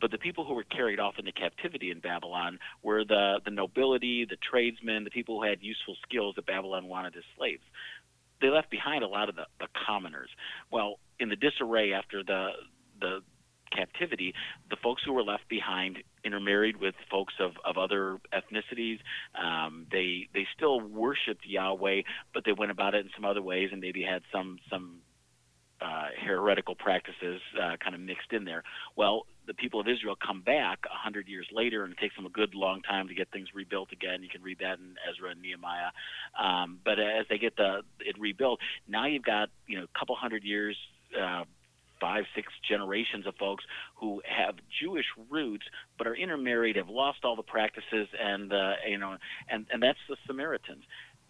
But 0.00 0.10
the 0.10 0.18
people 0.18 0.44
who 0.44 0.52
were 0.54 0.64
carried 0.64 1.00
off 1.00 1.14
into 1.18 1.32
captivity 1.32 1.90
in 1.90 2.00
Babylon 2.00 2.58
were 2.82 3.04
the, 3.04 3.40
the 3.44 3.50
nobility, 3.50 4.26
the 4.28 4.36
tradesmen, 4.36 5.04
the 5.04 5.10
people 5.10 5.40
who 5.40 5.48
had 5.48 5.62
useful 5.62 5.96
skills 6.06 6.34
that 6.34 6.44
Babylon 6.44 6.88
wanted 6.88 7.16
as 7.16 7.22
slaves 7.38 7.62
they 8.40 8.50
left 8.50 8.70
behind 8.70 9.02
a 9.02 9.08
lot 9.08 9.28
of 9.30 9.36
the, 9.36 9.46
the 9.58 9.68
commoners. 9.86 10.28
Well, 10.70 10.98
in 11.18 11.28
the 11.30 11.36
disarray 11.36 11.92
after 11.92 12.22
the 12.22 12.50
the 13.00 13.20
captivity, 13.74 14.34
the 14.70 14.76
folks 14.82 15.02
who 15.04 15.12
were 15.12 15.22
left 15.22 15.48
behind 15.48 15.98
intermarried 16.24 16.78
with 16.78 16.94
folks 17.10 17.34
of, 17.38 17.52
of 17.64 17.76
other 17.76 18.18
ethnicities. 18.32 18.98
Um, 19.34 19.86
they 19.90 20.28
they 20.32 20.46
still 20.56 20.80
worshipped 20.80 21.46
Yahweh, 21.46 22.02
but 22.32 22.44
they 22.44 22.52
went 22.52 22.70
about 22.70 22.94
it 22.94 23.04
in 23.04 23.10
some 23.14 23.24
other 23.24 23.42
ways, 23.42 23.70
and 23.72 23.80
maybe 23.80 24.02
had 24.02 24.22
some 24.32 24.58
some 24.70 25.00
uh, 25.80 26.06
heretical 26.24 26.74
practices 26.74 27.40
uh, 27.60 27.76
kind 27.82 27.94
of 27.94 28.00
mixed 28.00 28.32
in 28.32 28.44
there. 28.44 28.62
Well, 28.96 29.26
the 29.46 29.54
people 29.54 29.80
of 29.80 29.86
Israel 29.88 30.16
come 30.16 30.40
back 30.40 30.78
a 30.86 30.96
hundred 30.96 31.28
years 31.28 31.46
later, 31.52 31.84
and 31.84 31.92
it 31.92 31.98
takes 31.98 32.16
them 32.16 32.24
a 32.24 32.30
good 32.30 32.54
long 32.54 32.80
time 32.82 33.08
to 33.08 33.14
get 33.14 33.30
things 33.30 33.48
rebuilt 33.54 33.92
again. 33.92 34.22
You 34.22 34.28
can 34.28 34.42
read 34.42 34.60
that 34.60 34.78
in 34.78 34.94
Ezra 35.10 35.30
and 35.30 35.42
Nehemiah. 35.42 35.90
Um, 36.40 36.78
but 36.84 36.98
as 36.98 37.26
they 37.28 37.38
get 37.38 37.56
the 37.56 37.82
it 38.00 38.18
rebuilt, 38.18 38.60
now 38.88 39.06
you've 39.06 39.24
got 39.24 39.50
you 39.66 39.78
know 39.78 39.84
a 39.84 39.98
couple 39.98 40.16
hundred 40.16 40.44
years. 40.44 40.76
Uh, 41.14 41.44
Five, 42.00 42.24
six 42.34 42.52
generations 42.68 43.26
of 43.26 43.34
folks 43.36 43.64
who 43.96 44.20
have 44.28 44.56
Jewish 44.80 45.06
roots 45.30 45.64
but 45.96 46.06
are 46.06 46.14
intermarried, 46.14 46.76
have 46.76 46.88
lost 46.88 47.18
all 47.24 47.36
the 47.36 47.42
practices, 47.42 48.08
and 48.20 48.52
uh, 48.52 48.72
you 48.86 48.98
know, 48.98 49.16
and 49.48 49.66
and 49.72 49.82
that's 49.82 49.98
the 50.08 50.16
Samaritans. 50.26 50.84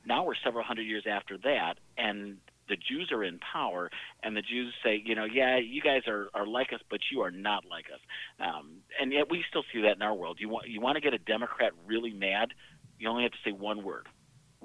Now 0.07 0.25
we're 0.25 0.35
several 0.43 0.65
hundred 0.65 0.83
years 0.83 1.05
after 1.09 1.39
that, 1.39 1.75
and 1.97 2.39
the 2.69 2.77
Jews 2.77 3.11
are 3.13 3.23
in 3.23 3.39
power, 3.39 3.91
and 4.23 4.37
the 4.37 4.43
Jews 4.43 4.73
say, 4.83 5.03
you 5.05 5.15
know, 5.15 5.25
yeah, 5.25 5.59
you 5.59 5.83
guys 5.83 6.03
are, 6.07 6.29
are 6.35 6.47
like 6.47 6.73
us, 6.73 6.81
but 6.91 7.01
you 7.13 7.21
are 7.21 7.31
not 7.31 7.65
like 7.71 7.87
us. 7.93 8.01
Um, 8.41 8.79
and 9.01 9.13
yet 9.13 9.31
we 9.31 9.45
still 9.49 9.65
see 9.73 9.83
that 9.83 9.97
in 9.97 10.03
our 10.03 10.15
world. 10.15 10.39
You 10.41 10.49
want 10.49 10.69
you 10.69 10.81
want 10.81 10.97
to 10.97 11.01
get 11.01 11.15
a 11.15 11.19
Democrat 11.19 11.73
really 11.87 12.13
mad, 12.13 12.53
you 12.99 13.09
only 13.09 13.25
have 13.25 13.33
to 13.33 13.39
say 13.45 13.53
one 13.53 13.85
word. 13.85 14.09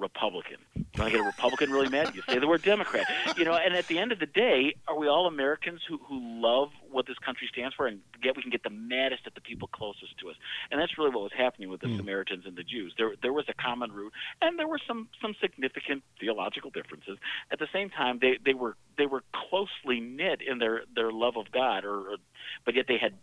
Republican. 0.00 0.56
You 0.74 0.84
want 0.98 1.12
to 1.12 1.18
get 1.18 1.20
a 1.20 1.26
Republican 1.26 1.70
really 1.70 1.88
mad? 1.88 2.14
You 2.14 2.22
say 2.28 2.38
the 2.38 2.48
word 2.48 2.62
Democrat. 2.62 3.06
You 3.36 3.44
know, 3.44 3.54
and 3.54 3.74
at 3.74 3.86
the 3.86 3.98
end 3.98 4.12
of 4.12 4.18
the 4.18 4.26
day, 4.26 4.74
are 4.88 4.96
we 4.96 5.06
all 5.06 5.26
Americans 5.26 5.80
who, 5.88 5.98
who 5.98 6.18
love 6.40 6.70
what 6.90 7.06
this 7.06 7.18
country 7.18 7.48
stands 7.52 7.74
for, 7.74 7.86
and 7.86 8.00
yet 8.22 8.36
we 8.36 8.42
can 8.42 8.50
get 8.50 8.62
the 8.62 8.70
maddest 8.70 9.22
at 9.26 9.34
the 9.34 9.40
people 9.40 9.68
closest 9.68 10.18
to 10.18 10.30
us? 10.30 10.36
And 10.70 10.80
that's 10.80 10.98
really 10.98 11.10
what 11.10 11.22
was 11.22 11.32
happening 11.36 11.68
with 11.68 11.80
the 11.80 11.88
hmm. 11.88 11.98
Samaritans 11.98 12.44
and 12.46 12.56
the 12.56 12.64
Jews. 12.64 12.94
There, 12.96 13.12
there 13.22 13.32
was 13.32 13.44
a 13.48 13.54
common 13.54 13.92
root, 13.92 14.12
and 14.42 14.58
there 14.58 14.68
were 14.68 14.80
some 14.86 15.08
some 15.20 15.34
significant 15.40 16.02
theological 16.18 16.70
differences. 16.70 17.18
At 17.52 17.58
the 17.58 17.68
same 17.72 17.90
time, 17.90 18.18
they, 18.20 18.38
they 18.44 18.54
were 18.54 18.76
they 18.98 19.06
were 19.06 19.22
closely 19.32 20.00
knit 20.00 20.40
in 20.42 20.58
their 20.58 20.82
their 20.94 21.12
love 21.12 21.36
of 21.36 21.52
God, 21.52 21.84
or, 21.84 22.12
or 22.12 22.16
but 22.64 22.74
yet 22.74 22.86
they 22.88 22.98
had 22.98 23.14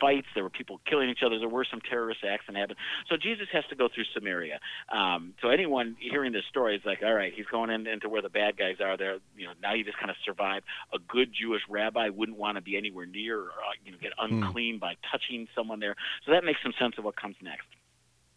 fights. 0.00 0.26
There 0.34 0.44
were 0.44 0.50
people 0.50 0.80
killing 0.88 1.08
each 1.08 1.22
other. 1.24 1.38
There 1.38 1.48
were 1.48 1.66
some 1.68 1.80
terrorist 1.80 2.20
acts 2.28 2.44
that 2.46 2.56
happened. 2.56 2.78
So 3.08 3.16
Jesus 3.16 3.48
has 3.52 3.64
to 3.70 3.76
go 3.76 3.88
through 3.92 4.04
Samaria. 4.14 4.60
Um, 4.90 5.34
so 5.42 5.48
anyone 5.48 5.96
hearing 5.98 6.32
this 6.32 6.44
story 6.48 6.76
is 6.76 6.82
like, 6.84 7.02
all 7.02 7.14
right, 7.14 7.32
he's 7.34 7.46
going 7.46 7.70
in, 7.70 7.86
into 7.86 8.08
where 8.08 8.22
the 8.22 8.28
bad 8.28 8.56
guys 8.56 8.76
are. 8.80 8.96
There, 8.96 9.18
you 9.36 9.46
know, 9.46 9.52
now 9.62 9.74
you 9.74 9.84
just 9.84 9.98
kind 9.98 10.10
of 10.10 10.16
survive. 10.24 10.62
A 10.92 10.98
good 10.98 11.32
Jewish 11.32 11.62
rabbi 11.68 12.08
wouldn't 12.08 12.38
want 12.38 12.56
to 12.56 12.62
be 12.62 12.76
anywhere 12.76 13.06
near, 13.06 13.38
or 13.38 13.48
uh, 13.48 13.76
you 13.84 13.92
know, 13.92 13.98
get 14.00 14.12
unclean 14.18 14.78
by 14.78 14.94
touching 15.10 15.48
someone 15.54 15.80
there. 15.80 15.96
So 16.24 16.32
that 16.32 16.44
makes 16.44 16.60
some 16.62 16.72
sense 16.78 16.94
of 16.98 17.04
what 17.04 17.16
comes 17.16 17.36
next. 17.42 17.66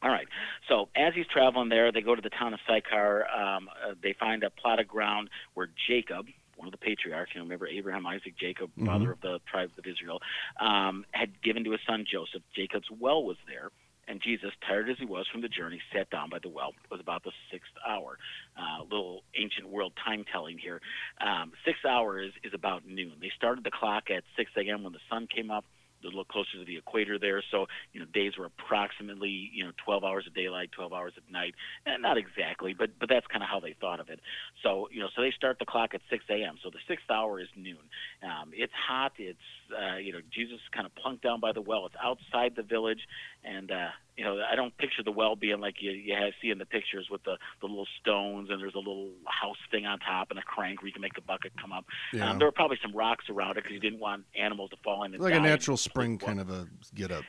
All 0.01 0.09
right. 0.09 0.27
So 0.69 0.87
as 0.95 1.13
he's 1.13 1.27
traveling 1.27 1.69
there, 1.69 1.91
they 1.91 2.01
go 2.01 2.15
to 2.15 2.21
the 2.21 2.29
town 2.29 2.53
of 2.53 2.59
Sychar. 2.67 3.27
Um, 3.27 3.67
uh, 3.69 3.95
they 4.01 4.15
find 4.17 4.43
a 4.43 4.49
plot 4.49 4.79
of 4.79 4.87
ground 4.87 5.29
where 5.55 5.67
Jacob, 5.89 6.27
one 6.59 6.67
of 6.67 6.71
the 6.73 6.77
patriarchs, 6.77 7.31
you 7.33 7.39
know, 7.39 7.45
remember 7.45 7.67
Abraham, 7.67 8.05
Isaac, 8.05 8.35
Jacob, 8.37 8.69
Mhm. 8.77 8.85
father 8.85 9.11
of 9.11 9.21
the 9.21 9.39
tribes 9.49 9.77
of 9.77 9.87
Israel, 9.87 10.21
um, 10.59 11.05
had 11.11 11.41
given 11.41 11.63
to 11.63 11.71
his 11.71 11.81
son 11.87 12.05
Joseph. 12.05 12.43
Jacob's 12.53 12.91
well 12.91 13.23
was 13.23 13.37
there, 13.47 13.71
and 14.09 14.21
Jesus, 14.21 14.51
tired 14.67 14.89
as 14.89 14.97
he 14.97 15.05
was 15.05 15.25
from 15.27 15.41
the 15.41 15.47
journey, 15.47 15.81
sat 15.93 16.09
down 16.09 16.29
by 16.29 16.39
the 16.39 16.49
well. 16.49 16.73
It 16.83 16.91
was 16.91 16.99
about 16.99 17.23
the 17.23 17.31
sixth 17.49 17.71
hour. 17.87 18.17
Uh, 18.57 18.83
little 18.83 19.23
ancient 19.35 19.69
world 19.69 19.95
time 19.95 20.25
telling 20.25 20.57
here. 20.57 20.81
Um, 21.21 21.53
six 21.63 21.85
hours 21.85 22.33
is 22.43 22.53
about 22.53 22.85
noon. 22.85 23.13
They 23.21 23.29
started 23.29 23.63
the 23.63 23.71
clock 23.71 24.11
at 24.11 24.23
6 24.35 24.51
a.m. 24.57 24.83
when 24.83 24.91
the 24.91 24.99
sun 25.09 25.27
came 25.27 25.49
up. 25.49 25.63
A 26.03 26.07
little 26.07 26.23
closer 26.23 26.57
to 26.59 26.65
the 26.65 26.77
equator 26.77 27.19
there, 27.19 27.43
so 27.51 27.67
you 27.93 27.99
know 27.99 28.05
days 28.13 28.37
were 28.37 28.45
approximately 28.45 29.49
you 29.53 29.63
know 29.63 29.71
12 29.83 30.03
hours 30.03 30.25
of 30.27 30.33
daylight, 30.33 30.71
12 30.71 30.93
hours 30.93 31.13
of 31.17 31.23
night, 31.31 31.55
and 31.85 32.01
not 32.01 32.17
exactly, 32.17 32.73
but 32.73 32.91
but 32.99 33.09
that's 33.09 33.27
kind 33.27 33.43
of 33.43 33.49
how 33.49 33.59
they 33.59 33.75
thought 33.79 33.99
of 33.99 34.09
it. 34.09 34.19
So 34.63 34.87
you 34.91 35.01
know, 35.01 35.09
so 35.15 35.21
they 35.21 35.31
start 35.31 35.59
the 35.59 35.65
clock 35.65 35.93
at 35.93 36.01
6 36.09 36.23
a.m. 36.29 36.57
So 36.63 36.69
the 36.69 36.79
sixth 36.87 37.09
hour 37.09 37.39
is 37.39 37.47
noon. 37.55 37.83
Um, 38.23 38.51
it's 38.53 38.73
hot. 38.73 39.13
It's 39.17 39.37
uh, 39.71 39.97
you 39.97 40.13
know 40.13 40.19
Jesus 40.33 40.59
kind 40.73 40.85
of 40.85 40.95
plunked 40.95 41.23
down 41.23 41.39
by 41.39 41.51
the 41.51 41.61
well. 41.61 41.85
It's 41.85 41.95
outside 42.01 42.55
the 42.55 42.63
village, 42.63 43.01
and 43.43 43.71
uh, 43.71 43.89
you 44.19 44.25
know 44.25 44.37
I 44.51 44.55
don't 44.55 44.77
picture 44.77 45.01
the 45.01 45.13
well 45.13 45.37
being 45.37 45.61
like 45.61 45.75
you 45.79 45.91
you 45.91 46.13
have, 46.13 46.33
see 46.41 46.49
in 46.49 46.57
the 46.57 46.65
pictures 46.65 47.07
with 47.09 47.23
the 47.23 47.37
the 47.61 47.67
little 47.67 47.87
stones 48.01 48.49
and 48.49 48.61
there's 48.61 48.75
a 48.75 48.79
little 48.79 49.11
house 49.25 49.57
thing 49.71 49.85
on 49.85 49.97
top 49.99 50.29
and 50.29 50.37
a 50.37 50.41
crank 50.41 50.81
where 50.81 50.87
you 50.87 50.93
can 50.93 51.01
make 51.01 51.13
the 51.13 51.21
bucket 51.21 51.53
come 51.59 51.71
up. 51.71 51.85
Yeah. 52.11 52.29
Um, 52.29 52.37
there 52.37 52.45
were 52.45 52.51
probably 52.51 52.77
some 52.81 52.93
rocks 52.93 53.25
around 53.29 53.51
it 53.51 53.63
because 53.63 53.71
you 53.71 53.79
didn't 53.79 54.01
want 54.01 54.25
animals 54.37 54.71
to 54.71 54.75
fall 54.83 55.03
in 55.03 55.13
like 55.13 55.33
a 55.33 55.39
natural 55.39 55.77
spring 55.77 56.17
kind 56.17 56.41
of 56.41 56.49
a 56.49 56.67
get 56.93 57.13
up. 57.13 57.23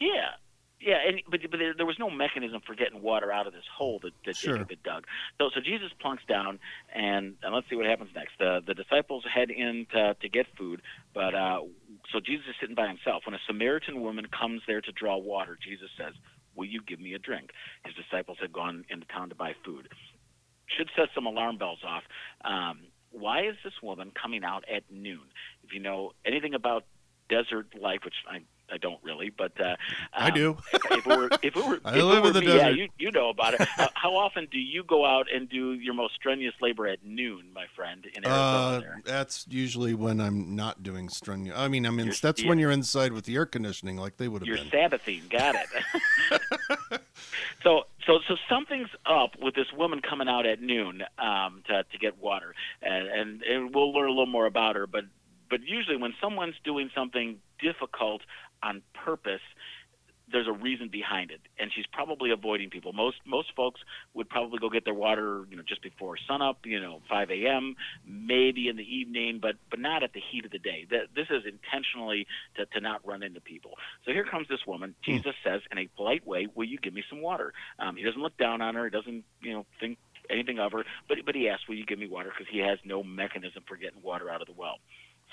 Yeah. 0.00 0.30
Yeah, 0.80 0.96
and 1.06 1.20
but 1.30 1.40
but 1.50 1.58
there, 1.58 1.74
there 1.76 1.84
was 1.84 1.98
no 1.98 2.08
mechanism 2.08 2.62
for 2.66 2.74
getting 2.74 3.02
water 3.02 3.30
out 3.30 3.46
of 3.46 3.52
this 3.52 3.64
hole 3.76 4.00
that, 4.02 4.12
that 4.24 4.36
Sure. 4.36 4.54
Jacob 4.54 4.70
had 4.70 4.82
dug. 4.82 5.06
So 5.38 5.50
so 5.54 5.60
Jesus 5.60 5.90
plunks 6.00 6.22
down, 6.26 6.58
and, 6.94 7.36
and 7.42 7.54
let's 7.54 7.68
see 7.68 7.76
what 7.76 7.84
happens 7.86 8.10
next. 8.14 8.32
The 8.38 8.62
the 8.66 8.74
disciples 8.74 9.24
head 9.32 9.50
in 9.50 9.86
to, 9.92 10.14
to 10.14 10.28
get 10.28 10.46
food, 10.56 10.80
but 11.12 11.34
uh, 11.34 11.60
so 12.10 12.20
Jesus 12.20 12.46
is 12.48 12.54
sitting 12.60 12.74
by 12.74 12.88
himself. 12.88 13.24
When 13.26 13.34
a 13.34 13.40
Samaritan 13.46 14.00
woman 14.00 14.26
comes 14.26 14.62
there 14.66 14.80
to 14.80 14.92
draw 14.92 15.18
water, 15.18 15.58
Jesus 15.62 15.90
says, 15.98 16.14
"Will 16.54 16.66
you 16.66 16.80
give 16.82 16.98
me 16.98 17.12
a 17.12 17.18
drink?" 17.18 17.50
His 17.84 17.94
disciples 17.94 18.38
had 18.40 18.52
gone 18.52 18.84
into 18.88 19.06
town 19.06 19.28
to 19.28 19.34
buy 19.34 19.54
food. 19.64 19.88
Should 20.66 20.88
set 20.96 21.08
some 21.14 21.26
alarm 21.26 21.58
bells 21.58 21.80
off. 21.84 22.04
Um, 22.44 22.86
why 23.10 23.42
is 23.42 23.56
this 23.64 23.74
woman 23.82 24.12
coming 24.12 24.44
out 24.44 24.64
at 24.72 24.84
noon? 24.90 25.26
If 25.64 25.74
you 25.74 25.80
know 25.80 26.12
anything 26.24 26.54
about 26.54 26.84
desert 27.28 27.66
life, 27.80 28.00
which 28.04 28.14
I 28.28 28.40
I 28.72 28.78
don't 28.78 28.98
really, 29.02 29.30
but 29.30 29.58
uh, 29.60 29.76
I 30.12 30.28
um, 30.28 30.34
do. 30.34 30.56
if 30.72 30.92
it 30.92 31.06
were, 31.06 31.28
if 31.42 31.56
it 31.56 31.66
were, 31.66 31.80
I 31.84 31.90
if 31.90 31.96
it 31.96 32.04
live 32.04 32.22
were 32.22 32.28
in 32.28 32.34
the 32.34 32.40
me, 32.40 32.56
Yeah, 32.56 32.68
you, 32.68 32.88
you 32.98 33.10
know 33.10 33.28
about 33.30 33.54
it. 33.54 33.62
how, 33.62 33.88
how 33.94 34.14
often 34.16 34.46
do 34.50 34.58
you 34.58 34.84
go 34.84 35.04
out 35.04 35.26
and 35.32 35.48
do 35.48 35.72
your 35.72 35.94
most 35.94 36.14
strenuous 36.14 36.54
labor 36.60 36.86
at 36.86 37.04
noon, 37.04 37.46
my 37.54 37.66
friend, 37.74 38.06
in 38.14 38.24
Arizona? 38.24 38.94
Uh, 38.96 39.00
that's 39.04 39.46
usually 39.48 39.94
when 39.94 40.20
I'm 40.20 40.54
not 40.54 40.82
doing 40.82 41.08
strenuous. 41.08 41.58
I 41.58 41.68
mean, 41.68 41.86
I 41.86 41.90
mean, 41.90 42.12
that's 42.20 42.42
yeah. 42.42 42.48
when 42.48 42.58
you're 42.58 42.70
inside 42.70 43.12
with 43.12 43.24
the 43.24 43.36
air 43.36 43.46
conditioning, 43.46 43.96
like 43.96 44.16
they 44.16 44.28
would 44.28 44.42
have 44.42 44.46
You're 44.46 44.58
been. 44.58 44.70
Sabbathing. 44.70 45.22
Got 45.30 45.56
it. 45.56 47.00
so, 47.62 47.84
so, 48.06 48.18
so 48.28 48.36
something's 48.48 48.90
up 49.06 49.32
with 49.40 49.54
this 49.54 49.72
woman 49.76 50.00
coming 50.00 50.28
out 50.28 50.46
at 50.46 50.60
noon 50.60 51.02
um, 51.18 51.62
to 51.66 51.84
to 51.84 51.98
get 51.98 52.18
water, 52.18 52.54
and, 52.82 53.08
and 53.08 53.42
and 53.42 53.74
we'll 53.74 53.92
learn 53.92 54.06
a 54.06 54.10
little 54.10 54.26
more 54.26 54.46
about 54.46 54.76
her. 54.76 54.86
But 54.86 55.04
but 55.50 55.60
usually 55.62 55.96
when 55.96 56.14
someone's 56.20 56.54
doing 56.64 56.90
something 56.94 57.38
difficult 57.60 58.22
on 58.62 58.82
purpose, 58.94 59.40
there's 60.32 60.46
a 60.46 60.52
reason 60.52 60.88
behind 60.88 61.30
it, 61.30 61.40
and 61.58 61.70
she's 61.74 61.86
probably 61.92 62.30
avoiding 62.30 62.70
people. 62.70 62.92
Most 62.92 63.16
most 63.26 63.48
folks 63.56 63.80
would 64.14 64.28
probably 64.28 64.58
go 64.58 64.70
get 64.70 64.84
their 64.84 64.94
water, 64.94 65.44
you 65.50 65.56
know, 65.56 65.62
just 65.66 65.82
before 65.82 66.16
sunup, 66.28 66.58
you 66.64 66.80
know, 66.80 67.00
5 67.08 67.30
a.m., 67.30 67.76
maybe 68.06 68.68
in 68.68 68.76
the 68.76 68.84
evening, 68.84 69.38
but 69.40 69.56
but 69.70 69.78
not 69.80 70.02
at 70.02 70.12
the 70.12 70.20
heat 70.20 70.44
of 70.44 70.50
the 70.50 70.58
day. 70.58 70.86
That 70.90 71.08
this 71.14 71.26
is 71.30 71.42
intentionally 71.46 72.26
to, 72.56 72.66
to 72.66 72.80
not 72.80 73.06
run 73.06 73.22
into 73.22 73.40
people. 73.40 73.72
So 74.04 74.12
here 74.12 74.24
comes 74.24 74.48
this 74.48 74.66
woman. 74.66 74.94
Jesus 75.02 75.34
says 75.44 75.60
in 75.70 75.78
a 75.78 75.88
polite 75.96 76.26
way, 76.26 76.48
"Will 76.54 76.66
you 76.66 76.78
give 76.78 76.94
me 76.94 77.02
some 77.08 77.20
water?" 77.20 77.52
Um, 77.78 77.96
he 77.96 78.04
doesn't 78.04 78.22
look 78.22 78.36
down 78.36 78.60
on 78.60 78.74
her. 78.74 78.84
He 78.84 78.90
doesn't, 78.90 79.24
you 79.42 79.52
know, 79.52 79.66
think 79.80 79.98
anything 80.28 80.58
of 80.58 80.72
her. 80.72 80.84
But 81.08 81.18
but 81.26 81.34
he 81.34 81.48
asks, 81.48 81.68
"Will 81.68 81.76
you 81.76 81.86
give 81.86 81.98
me 81.98 82.08
water?" 82.08 82.30
Because 82.30 82.50
he 82.52 82.60
has 82.60 82.78
no 82.84 83.02
mechanism 83.02 83.64
for 83.66 83.76
getting 83.76 84.02
water 84.02 84.30
out 84.30 84.40
of 84.40 84.46
the 84.46 84.54
well. 84.54 84.78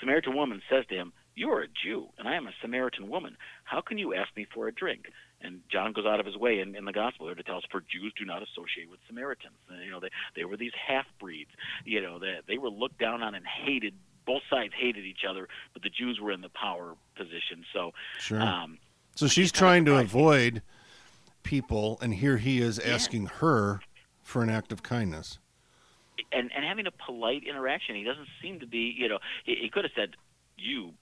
Samaritan 0.00 0.36
woman 0.36 0.62
says 0.70 0.84
to 0.88 0.94
him, 0.94 1.12
You 1.38 1.50
are 1.52 1.60
a 1.62 1.68
Jew, 1.68 2.08
and 2.18 2.26
I 2.26 2.34
am 2.34 2.48
a 2.48 2.52
Samaritan 2.60 3.08
woman. 3.08 3.36
How 3.62 3.80
can 3.80 3.96
you 3.96 4.12
ask 4.12 4.28
me 4.36 4.44
for 4.52 4.66
a 4.66 4.72
drink? 4.72 5.06
And 5.40 5.60
John 5.70 5.92
goes 5.92 6.04
out 6.04 6.18
of 6.18 6.26
his 6.26 6.36
way 6.36 6.58
in, 6.58 6.74
in 6.74 6.84
the 6.84 6.92
gospel 6.92 7.26
there 7.26 7.36
to 7.36 7.44
tell 7.44 7.58
us, 7.58 7.62
For 7.70 7.80
Jews 7.80 8.12
do 8.18 8.24
not 8.24 8.42
associate 8.42 8.90
with 8.90 8.98
Samaritans. 9.06 9.54
And, 9.70 9.84
you 9.84 9.90
know, 9.92 10.00
they, 10.00 10.08
they 10.34 10.44
were 10.44 10.56
these 10.56 10.72
half 10.74 11.06
breeds. 11.20 11.50
You 11.84 12.00
know, 12.02 12.18
they, 12.18 12.38
they 12.48 12.58
were 12.58 12.70
looked 12.70 12.98
down 12.98 13.22
on 13.22 13.36
and 13.36 13.46
hated. 13.46 13.94
Both 14.26 14.42
sides 14.50 14.72
hated 14.76 15.04
each 15.04 15.20
other, 15.28 15.46
but 15.74 15.82
the 15.82 15.90
Jews 15.90 16.18
were 16.20 16.32
in 16.32 16.40
the 16.40 16.48
power 16.50 16.94
position. 17.16 17.64
So, 17.72 17.92
Sure. 18.18 18.42
um, 18.42 18.78
so 19.14 19.28
she's 19.28 19.52
trying 19.52 19.84
to 19.84 19.96
avoid 19.96 20.60
people, 21.44 21.98
and 22.02 22.14
here 22.14 22.38
he 22.38 22.60
is 22.60 22.80
Yeah. 22.84 22.94
asking 22.94 23.26
her 23.26 23.80
for 24.24 24.42
an 24.42 24.50
act 24.50 24.72
of 24.72 24.82
kindness. 24.82 25.38
and 26.32 26.50
and 26.52 26.64
having 26.64 26.86
a 26.88 26.90
polite 26.90 27.44
interaction. 27.44 27.94
He 27.94 28.02
doesn't 28.02 28.26
seem 28.42 28.58
to 28.58 28.66
be, 28.66 28.92
you 28.98 29.08
know, 29.08 29.20
he, 29.44 29.54
he 29.54 29.70
could 29.70 29.84
have 29.84 29.92
said, 29.94 30.16
"You 30.58 30.92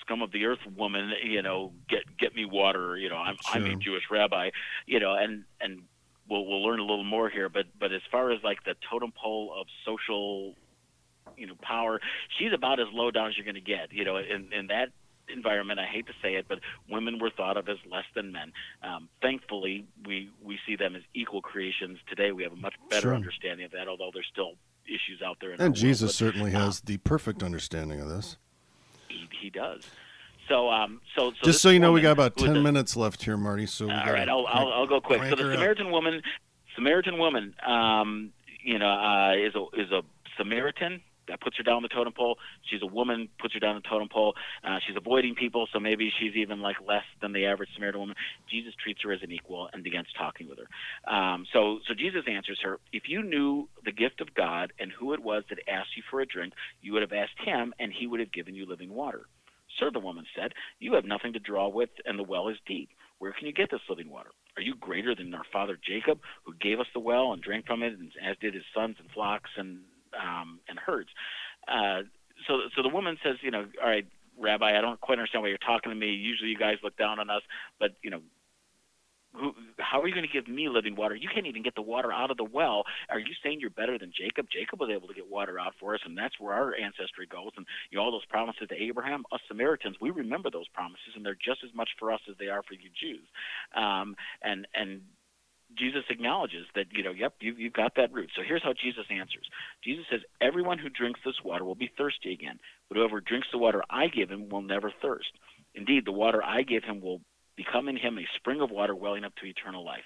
scum 0.00 0.22
of 0.22 0.32
the 0.32 0.44
earth, 0.46 0.58
woman, 0.76 1.12
you 1.24 1.42
know, 1.42 1.72
get 1.88 2.00
get 2.18 2.34
me 2.34 2.44
water." 2.44 2.96
You 2.96 3.08
know, 3.08 3.16
I'm 3.16 3.36
I'm 3.52 3.64
a 3.66 3.76
Jewish 3.76 4.04
rabbi, 4.10 4.50
you 4.86 5.00
know, 5.00 5.14
and 5.14 5.44
and 5.60 5.82
we'll 6.28 6.44
we'll 6.46 6.62
learn 6.62 6.78
a 6.80 6.84
little 6.84 7.04
more 7.04 7.28
here. 7.30 7.48
But 7.48 7.66
but 7.78 7.92
as 7.92 8.02
far 8.10 8.30
as 8.30 8.42
like 8.42 8.64
the 8.64 8.74
totem 8.90 9.12
pole 9.12 9.54
of 9.58 9.66
social, 9.84 10.54
you 11.36 11.46
know, 11.46 11.54
power, 11.62 12.00
she's 12.38 12.52
about 12.52 12.80
as 12.80 12.86
low 12.92 13.10
down 13.10 13.28
as 13.28 13.36
you're 13.36 13.44
going 13.44 13.54
to 13.54 13.60
get. 13.60 13.92
You 13.92 14.04
know, 14.04 14.16
in 14.16 14.52
in 14.52 14.66
that 14.68 14.88
environment 15.26 15.80
i 15.80 15.86
hate 15.86 16.06
to 16.06 16.12
say 16.22 16.34
it 16.34 16.44
but 16.50 16.58
women 16.90 17.18
were 17.18 17.30
thought 17.30 17.56
of 17.56 17.66
as 17.70 17.78
less 17.90 18.04
than 18.14 18.30
men 18.30 18.52
um, 18.82 19.08
thankfully 19.22 19.86
we 20.04 20.28
we 20.42 20.58
see 20.66 20.76
them 20.76 20.94
as 20.94 21.00
equal 21.14 21.40
creations 21.40 21.98
today 22.10 22.30
we 22.30 22.42
have 22.42 22.52
a 22.52 22.56
much 22.56 22.74
better 22.90 23.04
Sure. 23.08 23.14
understanding 23.14 23.64
of 23.64 23.72
that 23.72 23.88
although 23.88 24.10
there's 24.12 24.28
still 24.30 24.52
issues 24.86 25.22
out 25.24 25.38
there 25.40 25.52
And 25.52 25.60
world, 25.60 25.76
Jesus 25.76 26.10
but, 26.10 26.14
certainly 26.26 26.54
uh, 26.54 26.58
has 26.66 26.82
the 26.82 26.98
perfect 26.98 27.42
understanding 27.42 28.00
of 28.00 28.08
this. 28.10 28.36
He, 29.30 29.36
he 29.44 29.50
does 29.50 29.86
so 30.48 30.68
um 30.70 31.00
so, 31.16 31.30
so 31.30 31.36
Just 31.42 31.62
so 31.62 31.70
you 31.70 31.78
know, 31.78 31.90
we 31.92 32.00
woman 32.00 32.02
got 32.02 32.12
about 32.12 32.36
10 32.36 32.56
a- 32.56 32.60
minutes 32.60 32.96
left 32.96 33.22
here, 33.22 33.36
Marty. 33.38 33.64
So 33.66 33.86
we 33.86 33.92
all 33.92 34.28
I'll, 34.28 34.44
crank- 34.44 34.56
I'll 34.58 34.72
I'll 34.72 34.86
go 34.86 35.00
quick 35.00 35.22
so 35.30 35.36
the 35.36 35.42
her 35.42 35.48
up. 35.52 35.54
Samaritan 35.56 35.90
woman 35.90 36.22
Samaritan 36.74 37.18
woman 37.18 37.54
um 37.66 38.30
you 38.62 38.78
know 38.78 38.88
uh 38.90 39.32
is 39.36 39.54
a 39.54 39.64
is 39.80 39.90
a 39.90 40.02
Samaritan 40.36 41.00
that 41.28 41.40
puts 41.40 41.56
her 41.56 41.62
down 41.62 41.82
the 41.82 41.88
totem 41.88 42.12
pole. 42.12 42.36
She's 42.70 42.82
a 42.82 42.86
woman, 42.86 43.28
puts 43.40 43.54
her 43.54 43.60
down 43.60 43.76
the 43.76 43.88
totem 43.88 44.08
pole. 44.08 44.34
Uh, 44.62 44.78
she's 44.86 44.96
avoiding 44.96 45.34
people, 45.34 45.68
so 45.72 45.80
maybe 45.80 46.12
she's 46.18 46.34
even 46.36 46.60
like 46.60 46.76
less 46.86 47.04
than 47.20 47.32
the 47.32 47.46
average 47.46 47.70
Samaritan 47.74 48.00
woman. 48.00 48.16
Jesus 48.50 48.74
treats 48.82 49.02
her 49.02 49.12
as 49.12 49.22
an 49.22 49.32
equal 49.32 49.68
and 49.72 49.82
begins 49.82 50.08
talking 50.16 50.48
with 50.48 50.58
her. 50.58 51.12
Um, 51.12 51.46
so, 51.52 51.78
so 51.86 51.94
Jesus 51.94 52.22
answers 52.28 52.58
her: 52.62 52.78
If 52.92 53.04
you 53.08 53.22
knew 53.22 53.68
the 53.84 53.92
gift 53.92 54.20
of 54.20 54.34
God 54.34 54.72
and 54.78 54.90
who 54.92 55.12
it 55.12 55.22
was 55.22 55.44
that 55.48 55.58
asked 55.68 55.96
you 55.96 56.02
for 56.10 56.20
a 56.20 56.26
drink, 56.26 56.52
you 56.82 56.92
would 56.92 57.02
have 57.02 57.12
asked 57.12 57.38
him, 57.44 57.74
and 57.78 57.92
he 57.92 58.06
would 58.06 58.20
have 58.20 58.32
given 58.32 58.54
you 58.54 58.66
living 58.66 58.90
water. 58.90 59.26
Sir, 59.78 59.90
the 59.90 59.98
woman 59.98 60.24
said, 60.36 60.52
You 60.78 60.94
have 60.94 61.04
nothing 61.04 61.32
to 61.32 61.38
draw 61.38 61.68
with, 61.68 61.90
and 62.04 62.18
the 62.18 62.22
well 62.24 62.48
is 62.48 62.56
deep. 62.66 62.90
Where 63.18 63.32
can 63.32 63.46
you 63.46 63.52
get 63.52 63.70
this 63.70 63.80
living 63.88 64.10
water? 64.10 64.30
Are 64.56 64.62
you 64.62 64.74
greater 64.76 65.14
than 65.14 65.34
our 65.34 65.44
father 65.52 65.78
Jacob, 65.82 66.20
who 66.44 66.54
gave 66.54 66.78
us 66.78 66.86
the 66.92 67.00
well 67.00 67.32
and 67.32 67.42
drank 67.42 67.66
from 67.66 67.82
it, 67.82 67.94
and 67.98 68.10
as 68.24 68.36
did 68.40 68.54
his 68.54 68.64
sons 68.74 68.96
and 69.00 69.10
flocks 69.10 69.50
and 69.56 69.80
um, 70.20 70.60
and 70.68 70.78
herds? 70.78 71.10
Uh, 71.68 72.02
so, 72.46 72.60
so 72.76 72.82
the 72.82 72.88
woman 72.88 73.16
says, 73.22 73.36
You 73.42 73.50
know, 73.50 73.66
all 73.82 73.88
right, 73.88 74.06
Rabbi, 74.38 74.76
I 74.76 74.80
don't 74.80 75.00
quite 75.00 75.18
understand 75.18 75.42
why 75.42 75.48
you're 75.48 75.58
talking 75.58 75.90
to 75.90 75.96
me. 75.96 76.08
Usually, 76.08 76.50
you 76.50 76.58
guys 76.58 76.76
look 76.82 76.96
down 76.96 77.18
on 77.18 77.30
us, 77.30 77.42
but 77.78 77.92
you 78.02 78.10
know, 78.10 78.20
who, 79.34 79.52
how 79.78 80.00
are 80.00 80.06
you 80.06 80.14
going 80.14 80.26
to 80.26 80.32
give 80.32 80.48
me 80.48 80.68
living 80.68 80.94
water? 80.94 81.14
You 81.14 81.28
can't 81.32 81.46
even 81.46 81.62
get 81.62 81.74
the 81.74 81.82
water 81.82 82.12
out 82.12 82.30
of 82.30 82.36
the 82.36 82.44
well. 82.44 82.84
Are 83.10 83.18
you 83.18 83.34
saying 83.42 83.58
you're 83.60 83.70
better 83.70 83.98
than 83.98 84.12
Jacob? 84.16 84.46
Jacob 84.50 84.80
was 84.80 84.90
able 84.90 85.08
to 85.08 85.14
get 85.14 85.28
water 85.28 85.58
out 85.58 85.74
for 85.80 85.94
us, 85.94 86.00
and 86.04 86.16
that's 86.16 86.38
where 86.38 86.54
our 86.54 86.74
ancestry 86.74 87.26
goes. 87.26 87.50
And 87.56 87.66
you 87.90 87.98
know 87.98 88.04
all 88.04 88.12
those 88.12 88.26
promises 88.26 88.68
to 88.68 88.80
Abraham, 88.80 89.24
us 89.32 89.40
Samaritans, 89.48 89.96
we 90.00 90.10
remember 90.10 90.50
those 90.50 90.68
promises, 90.68 91.14
and 91.16 91.26
they're 91.26 91.34
just 91.34 91.64
as 91.64 91.74
much 91.74 91.90
for 91.98 92.12
us 92.12 92.20
as 92.30 92.36
they 92.38 92.46
are 92.46 92.62
for 92.62 92.74
you 92.74 92.90
Jews. 92.94 93.26
Um, 93.76 94.14
and 94.42 94.68
and 94.74 95.02
Jesus 95.76 96.04
acknowledges 96.10 96.66
that 96.74 96.86
you 96.92 97.02
know, 97.02 97.10
yep, 97.10 97.34
you, 97.40 97.54
you've 97.56 97.72
got 97.72 97.96
that 97.96 98.12
root. 98.12 98.30
So 98.36 98.42
here's 98.46 98.62
how 98.62 98.72
Jesus 98.72 99.04
answers. 99.10 99.48
Jesus 99.82 100.04
says, 100.10 100.20
"Everyone 100.40 100.78
who 100.78 100.88
drinks 100.88 101.20
this 101.24 101.42
water 101.44 101.64
will 101.64 101.74
be 101.74 101.90
thirsty 101.96 102.32
again, 102.32 102.58
but 102.88 102.96
whoever 102.96 103.20
drinks 103.20 103.48
the 103.52 103.58
water 103.58 103.82
I 103.90 104.08
give 104.08 104.30
him 104.30 104.48
will 104.48 104.62
never 104.62 104.92
thirst. 105.02 105.30
Indeed, 105.74 106.04
the 106.04 106.12
water 106.12 106.42
I 106.42 106.62
give 106.62 106.84
him 106.84 107.00
will 107.00 107.20
become 107.56 107.88
in 107.88 107.96
him 107.96 108.18
a 108.18 108.26
spring 108.36 108.60
of 108.60 108.70
water 108.70 108.94
welling 108.94 109.24
up 109.24 109.34
to 109.36 109.46
eternal 109.46 109.84
life." 109.84 110.04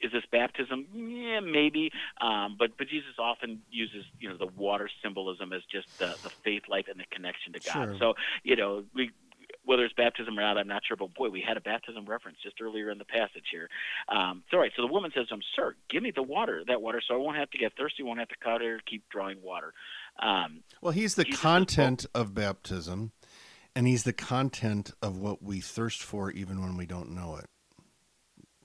Is 0.00 0.12
this 0.12 0.24
baptism? 0.32 0.86
Yeah, 0.94 1.40
maybe. 1.40 1.90
Um, 2.20 2.56
but 2.58 2.70
but 2.78 2.88
Jesus 2.88 3.14
often 3.18 3.60
uses 3.70 4.04
you 4.18 4.30
know 4.30 4.36
the 4.36 4.46
water 4.46 4.88
symbolism 5.02 5.52
as 5.52 5.62
just 5.70 5.98
the, 5.98 6.16
the 6.22 6.30
faith 6.42 6.62
life 6.68 6.86
and 6.90 6.98
the 6.98 7.04
connection 7.10 7.52
to 7.52 7.60
God. 7.60 7.72
Sure. 7.72 7.96
So 7.98 8.14
you 8.42 8.56
know 8.56 8.84
we 8.94 9.10
whether 9.64 9.84
it's 9.84 9.94
baptism 9.94 10.38
or 10.38 10.42
not, 10.42 10.56
I'm 10.58 10.66
not 10.68 10.82
sure. 10.86 10.96
But 10.96 11.14
boy, 11.14 11.28
we 11.28 11.40
had 11.46 11.56
a 11.56 11.60
baptism 11.60 12.06
reference 12.06 12.38
just 12.42 12.60
earlier 12.60 12.90
in 12.90 12.98
the 12.98 13.04
passage 13.04 13.44
here. 13.50 13.68
Um, 14.08 14.42
so, 14.50 14.56
all 14.56 14.62
right. 14.62 14.72
So 14.76 14.82
the 14.82 14.92
woman 14.92 15.10
says 15.14 15.28
to 15.28 15.34
him, 15.34 15.42
"Sir, 15.54 15.74
give 15.88 16.02
me 16.02 16.10
the 16.10 16.22
water, 16.22 16.64
that 16.66 16.80
water, 16.82 17.00
so 17.06 17.14
I 17.14 17.18
won't 17.18 17.36
have 17.36 17.50
to 17.50 17.58
get 17.58 17.72
thirsty, 17.76 18.02
won't 18.02 18.18
have 18.18 18.28
to 18.28 18.36
cut 18.42 18.62
or 18.62 18.80
keep 18.86 19.08
drawing 19.10 19.42
water." 19.42 19.72
Um, 20.18 20.62
Well, 20.80 20.92
he's 20.92 21.14
the 21.14 21.24
Jesus 21.24 21.40
content 21.40 22.06
of 22.14 22.34
baptism, 22.34 23.12
and 23.76 23.86
he's 23.86 24.04
the 24.04 24.12
content 24.12 24.92
of 25.02 25.18
what 25.18 25.42
we 25.42 25.60
thirst 25.60 26.02
for, 26.02 26.30
even 26.30 26.60
when 26.62 26.76
we 26.76 26.86
don't 26.86 27.10
know 27.10 27.36
it. 27.36 27.46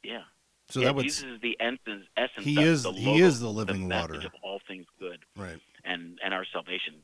yeah. 0.04 0.24
So 0.70 0.80
yeah, 0.80 0.86
that 0.88 0.96
would 0.96 1.04
Jesus 1.04 1.24
is 1.25 1.42
the 1.42 1.56
essence. 1.60 2.06
essence 2.18 2.44
He 2.44 2.58
of 2.58 2.64
is- 2.64 2.84
the 2.84 2.92
he 2.94 3.20
is 3.22 3.40
the 3.40 3.52
living 3.52 3.88
message 3.88 4.16
water. 4.16 4.25
of 4.28 4.34
all 4.42 4.60
things 4.68 4.88
good. 5.00 5.24
right. 5.36 5.60
and 5.84 6.18
and 6.24 6.34
our 6.34 6.44
salvation. 6.52 6.96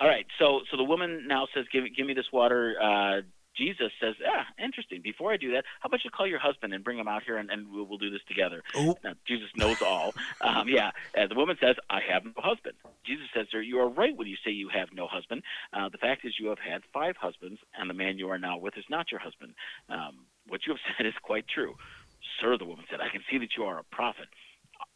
All 0.00 0.08
right, 0.08 0.24
so 0.38 0.60
so 0.70 0.78
the 0.78 0.84
woman 0.84 1.26
now 1.28 1.46
says, 1.54 1.66
"Give 1.70 1.84
give 1.94 2.06
me 2.06 2.14
this 2.14 2.32
water." 2.32 2.74
Uh, 2.80 3.20
Jesus 3.54 3.92
says, 4.00 4.14
"Ah, 4.26 4.46
interesting. 4.58 5.02
Before 5.02 5.30
I 5.30 5.36
do 5.36 5.52
that, 5.52 5.64
how 5.80 5.88
about 5.88 6.02
you 6.04 6.10
call 6.10 6.26
your 6.26 6.38
husband 6.38 6.72
and 6.72 6.82
bring 6.82 6.98
him 6.98 7.06
out 7.06 7.22
here, 7.24 7.36
and, 7.36 7.50
and 7.50 7.70
we'll, 7.70 7.84
we'll 7.84 7.98
do 7.98 8.08
this 8.08 8.22
together." 8.26 8.62
Now, 9.04 9.12
Jesus 9.28 9.50
knows 9.56 9.76
all. 9.82 10.14
Um, 10.40 10.68
yeah, 10.68 10.92
uh, 11.18 11.26
the 11.26 11.34
woman 11.34 11.58
says, 11.60 11.76
"I 11.90 12.00
have 12.10 12.24
no 12.24 12.32
husband." 12.36 12.76
Jesus 13.04 13.26
says, 13.34 13.48
"Sir, 13.50 13.60
you 13.60 13.78
are 13.80 13.90
right 13.90 14.16
when 14.16 14.26
you 14.26 14.36
say 14.42 14.52
you 14.52 14.70
have 14.70 14.88
no 14.94 15.06
husband. 15.06 15.42
Uh, 15.74 15.90
the 15.90 15.98
fact 15.98 16.24
is, 16.24 16.32
you 16.40 16.48
have 16.48 16.58
had 16.58 16.80
five 16.94 17.16
husbands, 17.18 17.60
and 17.78 17.90
the 17.90 17.94
man 17.94 18.16
you 18.16 18.30
are 18.30 18.38
now 18.38 18.56
with 18.56 18.78
is 18.78 18.84
not 18.88 19.10
your 19.10 19.20
husband. 19.20 19.52
Um, 19.90 20.24
what 20.48 20.62
you 20.66 20.72
have 20.72 20.80
said 20.96 21.06
is 21.06 21.14
quite 21.22 21.44
true." 21.46 21.74
Sir, 22.40 22.56
the 22.56 22.64
woman 22.64 22.86
said, 22.90 23.00
"I 23.02 23.10
can 23.10 23.22
see 23.30 23.36
that 23.36 23.50
you 23.54 23.64
are 23.64 23.78
a 23.78 23.84
prophet." 23.84 24.28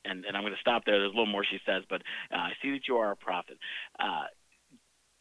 And, 0.07 0.25
and 0.25 0.35
I'm 0.35 0.43
going 0.43 0.55
to 0.55 0.61
stop 0.61 0.85
there. 0.87 0.99
There's 0.99 1.13
a 1.13 1.17
little 1.17 1.27
more 1.27 1.45
she 1.45 1.61
says, 1.67 1.83
but 1.89 2.01
uh, 2.33 2.37
I 2.37 2.53
see 2.63 2.71
that 2.71 2.89
you 2.89 2.97
are 2.97 3.11
a 3.11 3.17
prophet. 3.17 3.59
Uh, 3.99 4.25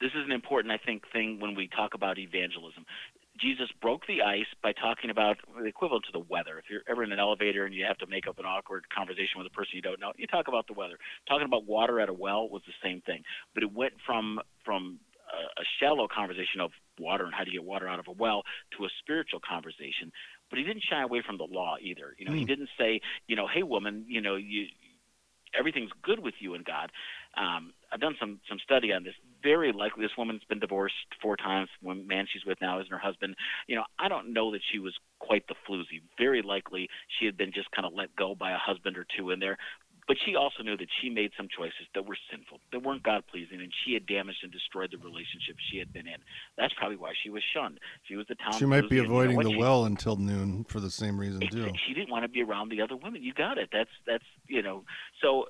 this 0.04 0.12
is 0.12 0.26
an 0.26 0.34
important, 0.34 0.74
I 0.74 0.78
think, 0.78 1.04
thing 1.14 1.40
when 1.40 1.56
we 1.56 1.70
talk 1.70 1.94
about 1.94 2.20
evangelism. 2.20 2.86
Jesus 3.40 3.70
broke 3.82 4.06
the 4.06 4.22
ice 4.22 4.52
by 4.62 4.74
talking 4.74 5.10
about 5.10 5.38
the 5.58 5.66
equivalent 5.66 6.04
to 6.06 6.12
the 6.12 6.26
weather. 6.30 6.60
If 6.60 6.66
you're 6.70 6.84
ever 6.88 7.04
in 7.04 7.12
an 7.12 7.20
elevator 7.20 7.66
and 7.66 7.74
you 7.74 7.86
have 7.88 7.98
to 8.00 8.08
make 8.08 8.28
up 8.28 8.38
an 8.38 8.46
awkward 8.46 8.84
conversation 8.94 9.40
with 9.40 9.48
a 9.48 9.56
person 9.56 9.72
you 9.74 9.82
don't 9.82 10.00
know, 10.00 10.12
you 10.18 10.28
talk 10.28 10.50
about 10.50 10.68
the 10.68 10.74
weather. 10.74 11.00
Talking 11.28 11.48
about 11.48 11.66
water 11.66 12.00
at 12.02 12.10
a 12.10 12.14
well 12.14 12.50
was 12.50 12.62
the 12.68 12.76
same 12.84 13.02
thing, 13.02 13.24
but 13.56 13.64
it 13.64 13.74
went 13.74 13.94
from 14.06 14.40
from 14.64 15.00
a, 15.34 15.64
shallow 15.80 16.08
conversation 16.14 16.60
of 16.62 16.72
water 17.00 17.24
and 17.24 17.34
how 17.34 17.44
to 17.44 17.50
get 17.50 17.64
water 17.64 17.88
out 17.88 17.98
of 17.98 18.08
a 18.08 18.12
well 18.12 18.44
to 18.78 18.86
a 18.86 18.90
spiritual 19.00 19.40
conversation. 19.40 20.12
But 20.50 20.60
he 20.60 20.66
didn't 20.66 20.84
shy 20.84 21.02
away 21.02 21.24
from 21.26 21.38
the 21.38 21.48
law 21.50 21.78
either. 21.82 22.14
You 22.20 22.26
know, 22.26 22.34
he 22.34 22.42
Hmm. 22.42 22.48
didn't 22.54 22.70
say, 22.78 23.02
you 23.28 23.36
know, 23.36 23.48
hey 23.48 23.64
woman, 23.64 24.06
you 24.08 24.22
know, 24.22 24.36
you 24.36 24.68
everything's 25.58 25.92
good 26.04 26.20
with 26.20 26.36
you 26.40 26.54
and 26.54 26.66
God. 26.66 26.92
Um, 27.36 27.74
I've 27.92 28.00
done 28.02 28.16
some 28.20 28.40
some 28.50 28.60
study 28.60 28.94
on 28.94 29.04
this. 29.04 29.16
Very 29.44 29.72
likely, 29.74 30.04
this 30.04 30.18
woman's 30.18 30.44
been 30.48 30.60
divorced 30.60 30.96
four 31.22 31.36
times. 31.36 31.70
One 31.82 32.08
man 32.08 32.26
she's 32.32 32.46
with 32.46 32.60
now 32.62 32.80
isn't 32.80 32.92
her 32.92 32.98
husband. 32.98 33.36
You 33.68 33.76
know, 33.76 33.84
I 34.00 34.08
don't 34.08 34.34
know 34.34 34.52
that 34.52 34.62
she 34.72 34.80
was 34.80 34.94
quite 35.20 35.48
the 35.48 35.56
floozy. 35.68 36.02
Very 36.18 36.42
likely, 36.42 36.90
she 37.20 37.26
had 37.26 37.38
been 37.38 37.52
just 37.54 37.70
kind 37.72 37.86
of 37.86 37.94
let 37.94 38.16
go 38.16 38.36
by 38.36 38.52
a 38.52 38.58
husband 38.58 38.98
or 38.98 39.06
two 39.18 39.32
in 39.32 39.40
there. 39.40 39.58
But 40.08 40.18
she 40.26 40.36
also 40.36 40.64
knew 40.64 40.76
that 40.76 40.88
she 41.02 41.10
made 41.10 41.32
some 41.38 41.48
choices 41.48 41.88
that 41.96 42.06
were 42.06 42.18
sinful, 42.30 42.60
that 42.74 42.84
weren't 42.84 43.04
God 43.04 43.24
pleasing, 43.32 43.62
and 43.62 43.72
she 43.86 43.94
had 43.94 44.06
damaged 44.06 44.40
and 44.44 44.52
destroyed 44.52 44.92
the 44.92 44.98
relationship 44.98 45.56
she 45.72 45.78
had 45.78 45.94
been 45.94 46.08
in. 46.08 46.18
That's 46.58 46.74
probably 46.74 46.98
why 46.98 47.14
she 47.24 47.30
was 47.30 47.42
shunned. 47.54 47.80
She 48.04 48.16
was 48.16 48.26
the 48.28 48.36
town. 48.36 48.54
She 48.60 48.66
might 48.66 48.90
be 48.90 49.00
and 49.00 49.08
you 49.08 49.14
know 49.14 49.20
avoiding 49.20 49.40
the 49.40 49.52
She- 49.52 49.58
well 49.58 49.86
until 49.86 50.18
noon 50.18 50.66
for 50.66 50.82
the 50.82 50.92
same 50.92 51.18
reason 51.18 51.42
too. 51.48 51.72
She 51.88 51.94
didn't 51.94 52.10
want 52.10 52.24
to 52.24 52.28
be 52.30 52.44
around 52.44 52.70
the 52.70 52.82
other 52.82 52.98
women. 52.98 53.24
You 53.24 53.34
got 53.34 53.58
it. 53.58 53.70
That's 53.72 53.90
that's 54.06 54.26
you 54.48 54.62
know. 54.62 54.84
So 55.22 55.46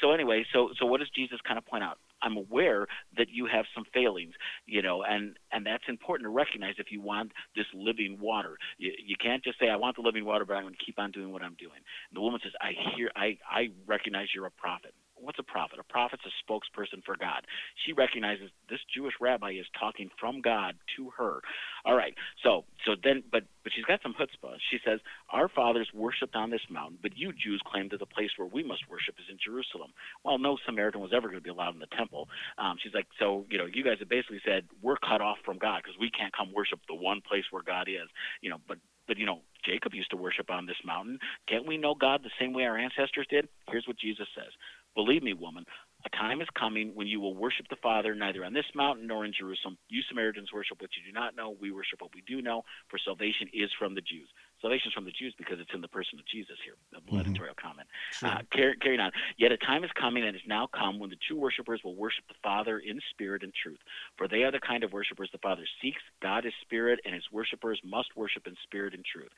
so 0.00 0.10
anyway, 0.10 0.44
so 0.52 0.70
so 0.78 0.86
what 0.86 0.98
does 0.98 1.10
Jesus 1.10 1.38
kind 1.46 1.58
of 1.58 1.64
point 1.64 1.84
out? 1.84 1.98
I'm 2.22 2.36
aware 2.36 2.86
that 3.16 3.28
you 3.30 3.46
have 3.46 3.64
some 3.74 3.84
failings, 3.92 4.34
you 4.66 4.82
know, 4.82 5.02
and 5.02 5.36
and 5.52 5.66
that's 5.66 5.84
important 5.88 6.26
to 6.26 6.30
recognize 6.30 6.74
if 6.78 6.90
you 6.90 7.00
want 7.00 7.32
this 7.56 7.66
living 7.74 8.18
water. 8.20 8.56
You, 8.78 8.92
you 9.04 9.16
can't 9.20 9.42
just 9.42 9.58
say 9.58 9.68
I 9.68 9.76
want 9.76 9.96
the 9.96 10.02
living 10.02 10.24
water, 10.24 10.44
but 10.44 10.54
I'm 10.54 10.64
going 10.64 10.74
to 10.74 10.84
keep 10.84 10.98
on 10.98 11.10
doing 11.10 11.32
what 11.32 11.42
I'm 11.42 11.56
doing. 11.58 11.76
And 11.76 12.16
the 12.16 12.20
woman 12.20 12.40
says, 12.42 12.52
I 12.60 12.72
hear, 12.96 13.10
I 13.16 13.38
I 13.50 13.68
recognize 13.86 14.28
you're 14.34 14.46
a 14.46 14.50
prophet. 14.50 14.94
What's 15.22 15.38
a 15.38 15.46
prophet? 15.46 15.78
A 15.78 15.84
prophet's 15.84 16.24
a 16.26 16.34
spokesperson 16.42 17.04
for 17.06 17.16
God. 17.16 17.46
She 17.86 17.92
recognizes 17.92 18.50
this 18.68 18.80
Jewish 18.94 19.14
rabbi 19.20 19.52
is 19.52 19.66
talking 19.78 20.10
from 20.18 20.40
God 20.42 20.74
to 20.96 21.10
her. 21.16 21.40
All 21.84 21.94
right. 21.94 22.14
So 22.42 22.64
so 22.84 22.92
then 23.02 23.22
but 23.30 23.44
but 23.62 23.72
she's 23.74 23.84
got 23.84 24.02
some 24.02 24.14
chutzpah. 24.14 24.58
She 24.70 24.78
says, 24.84 24.98
Our 25.30 25.48
fathers 25.48 25.88
worshipped 25.94 26.34
on 26.34 26.50
this 26.50 26.66
mountain, 26.68 26.98
but 27.00 27.16
you 27.16 27.32
Jews 27.32 27.62
claim 27.64 27.88
that 27.90 28.00
the 28.00 28.06
place 28.06 28.30
where 28.36 28.48
we 28.48 28.64
must 28.64 28.82
worship 28.90 29.14
is 29.18 29.30
in 29.30 29.38
Jerusalem. 29.38 29.92
Well, 30.24 30.38
no 30.38 30.58
Samaritan 30.66 31.00
was 31.00 31.12
ever 31.14 31.28
going 31.28 31.38
to 31.38 31.44
be 31.44 31.50
allowed 31.50 31.74
in 31.74 31.80
the 31.80 31.94
temple. 31.96 32.28
Um, 32.58 32.76
she's 32.82 32.94
like, 32.94 33.06
So, 33.18 33.46
you 33.48 33.58
know, 33.58 33.66
you 33.66 33.84
guys 33.84 33.98
have 34.00 34.08
basically 34.08 34.40
said 34.44 34.66
we're 34.82 34.98
cut 34.98 35.20
off 35.20 35.38
from 35.44 35.58
God 35.58 35.82
because 35.82 35.98
we 35.98 36.10
can't 36.10 36.34
come 36.34 36.52
worship 36.52 36.80
the 36.88 36.98
one 36.98 37.20
place 37.22 37.44
where 37.50 37.62
God 37.62 37.86
is. 37.88 38.10
You 38.42 38.50
know, 38.50 38.58
but 38.66 38.78
but 39.06 39.18
you 39.18 39.26
know, 39.26 39.40
Jacob 39.64 39.94
used 39.94 40.10
to 40.10 40.16
worship 40.16 40.50
on 40.50 40.66
this 40.66 40.80
mountain. 40.84 41.18
Can't 41.48 41.66
we 41.66 41.76
know 41.76 41.94
God 41.94 42.22
the 42.22 42.30
same 42.40 42.52
way 42.52 42.64
our 42.64 42.78
ancestors 42.78 43.26
did? 43.28 43.48
Here's 43.68 43.86
what 43.86 43.98
Jesus 43.98 44.26
says. 44.34 44.52
Believe 44.94 45.22
me, 45.22 45.32
woman, 45.32 45.64
a 46.04 46.10
time 46.16 46.40
is 46.40 46.48
coming 46.58 46.92
when 46.94 47.06
you 47.06 47.20
will 47.20 47.34
worship 47.34 47.66
the 47.70 47.80
Father 47.82 48.14
neither 48.14 48.44
on 48.44 48.52
this 48.52 48.66
mountain 48.74 49.06
nor 49.06 49.24
in 49.24 49.32
Jerusalem. 49.32 49.78
You 49.88 50.02
Samaritans 50.08 50.52
worship 50.52 50.80
what 50.80 50.90
you 50.96 51.02
do 51.10 51.18
not 51.18 51.36
know. 51.36 51.56
We 51.60 51.70
worship 51.70 52.00
what 52.00 52.14
we 52.14 52.22
do 52.26 52.42
know, 52.42 52.62
for 52.88 52.98
salvation 52.98 53.48
is 53.54 53.70
from 53.78 53.94
the 53.94 54.02
Jews. 54.02 54.28
Salvation 54.62 54.88
is 54.88 54.94
from 54.94 55.04
the 55.04 55.10
Jews 55.10 55.34
because 55.36 55.58
it's 55.58 55.74
in 55.74 55.80
the 55.80 55.88
person 55.88 56.18
of 56.20 56.26
Jesus 56.26 56.56
here, 56.64 56.74
the 56.94 57.02
editorial 57.18 57.54
comment. 57.60 57.88
Uh, 58.22 58.38
carry, 58.52 58.76
carrying 58.76 59.00
on. 59.00 59.10
Yet 59.36 59.50
a 59.50 59.56
time 59.58 59.82
is 59.82 59.90
coming 59.98 60.24
and 60.24 60.36
is 60.36 60.42
now 60.46 60.68
come 60.72 61.00
when 61.00 61.10
the 61.10 61.18
true 61.26 61.36
worshipers 61.36 61.80
will 61.84 61.96
worship 61.96 62.24
the 62.28 62.38
Father 62.42 62.78
in 62.78 63.00
spirit 63.10 63.42
and 63.42 63.52
truth. 63.52 63.80
For 64.16 64.28
they 64.28 64.44
are 64.44 64.52
the 64.52 64.60
kind 64.60 64.84
of 64.84 64.92
worshipers 64.92 65.28
the 65.32 65.38
Father 65.38 65.64
seeks. 65.82 66.00
God 66.22 66.46
is 66.46 66.52
spirit, 66.62 67.00
and 67.04 67.12
his 67.12 67.24
worshipers 67.32 67.80
must 67.84 68.16
worship 68.16 68.46
in 68.46 68.54
spirit 68.62 68.94
and 68.94 69.04
truth. 69.04 69.30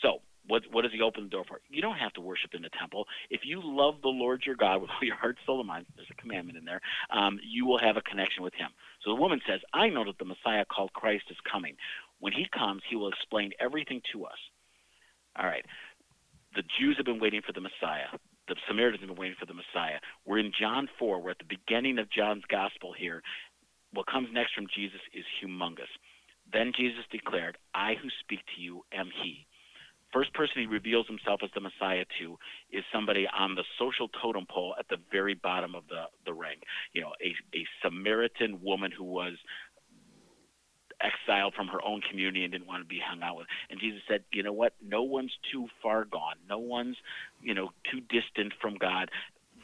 So, 0.00 0.22
what, 0.46 0.62
what 0.70 0.82
does 0.82 0.92
he 0.92 1.02
open 1.02 1.24
the 1.24 1.30
door 1.30 1.44
for? 1.46 1.60
You 1.68 1.82
don't 1.82 1.98
have 1.98 2.12
to 2.14 2.20
worship 2.20 2.54
in 2.54 2.62
the 2.62 2.70
temple. 2.78 3.06
If 3.28 3.42
you 3.44 3.60
love 3.62 3.96
the 4.02 4.08
Lord 4.08 4.42
your 4.46 4.56
God 4.56 4.80
with 4.80 4.90
all 4.90 5.04
your 5.06 5.16
heart, 5.16 5.36
soul, 5.44 5.58
and 5.58 5.68
mind, 5.68 5.86
there's 5.96 6.08
a 6.10 6.20
commandment 6.20 6.56
in 6.58 6.64
there, 6.64 6.80
um, 7.10 7.38
you 7.44 7.66
will 7.66 7.78
have 7.78 7.96
a 7.96 8.02
connection 8.02 8.42
with 8.42 8.54
him. 8.54 8.70
So 9.04 9.10
the 9.10 9.20
woman 9.20 9.40
says, 9.46 9.60
I 9.74 9.88
know 9.88 10.04
that 10.04 10.18
the 10.18 10.24
Messiah 10.24 10.64
called 10.64 10.92
Christ 10.92 11.24
is 11.30 11.36
coming. 11.50 11.76
When 12.20 12.32
he 12.32 12.46
comes, 12.52 12.82
he 12.88 12.96
will 12.96 13.08
explain 13.08 13.50
everything 13.60 14.00
to 14.12 14.24
us. 14.24 14.38
All 15.38 15.46
right. 15.46 15.64
The 16.54 16.62
Jews 16.78 16.96
have 16.96 17.06
been 17.06 17.20
waiting 17.20 17.42
for 17.46 17.52
the 17.52 17.60
Messiah. 17.60 18.10
The 18.48 18.56
Samaritans 18.66 19.00
have 19.02 19.08
been 19.08 19.20
waiting 19.20 19.36
for 19.38 19.46
the 19.46 19.54
Messiah. 19.54 20.00
We're 20.26 20.38
in 20.40 20.52
John 20.58 20.88
4. 20.98 21.22
We're 21.22 21.30
at 21.30 21.38
the 21.38 21.44
beginning 21.44 21.98
of 21.98 22.10
John's 22.10 22.42
gospel 22.50 22.92
here. 22.92 23.22
What 23.92 24.06
comes 24.06 24.28
next 24.32 24.54
from 24.54 24.66
Jesus 24.74 25.00
is 25.14 25.24
humongous. 25.42 25.90
Then 26.52 26.72
Jesus 26.76 27.04
declared, 27.12 27.58
I 27.74 27.94
who 27.94 28.08
speak 28.20 28.40
to 28.56 28.60
you 28.60 28.82
am 28.92 29.10
he. 29.22 29.46
First 30.12 30.34
person 30.34 30.54
he 30.58 30.66
reveals 30.66 31.06
himself 31.06 31.40
as 31.44 31.50
the 31.54 31.60
Messiah 31.60 32.04
to 32.18 32.36
is 32.72 32.82
somebody 32.92 33.28
on 33.28 33.54
the 33.54 33.62
social 33.78 34.08
totem 34.20 34.44
pole 34.50 34.74
at 34.78 34.88
the 34.88 34.96
very 35.12 35.34
bottom 35.34 35.76
of 35.76 35.84
the, 35.88 36.04
the 36.26 36.32
rank. 36.32 36.62
You 36.92 37.02
know, 37.02 37.12
a, 37.22 37.30
a 37.56 37.64
Samaritan 37.82 38.60
woman 38.60 38.90
who 38.90 39.04
was 39.04 39.34
exiled 41.02 41.54
from 41.54 41.68
her 41.68 41.82
own 41.84 42.00
community 42.08 42.44
and 42.44 42.52
didn't 42.52 42.66
want 42.66 42.82
to 42.82 42.88
be 42.88 43.00
hung 43.04 43.22
out 43.22 43.36
with. 43.36 43.46
And 43.70 43.80
Jesus 43.80 44.00
said, 44.08 44.24
you 44.32 44.42
know 44.42 44.52
what? 44.52 44.74
No 44.86 45.02
one's 45.02 45.32
too 45.52 45.66
far 45.82 46.04
gone. 46.04 46.36
No 46.48 46.58
one's, 46.58 46.96
you 47.42 47.54
know, 47.54 47.70
too 47.90 48.00
distant 48.00 48.52
from 48.60 48.76
God 48.76 49.10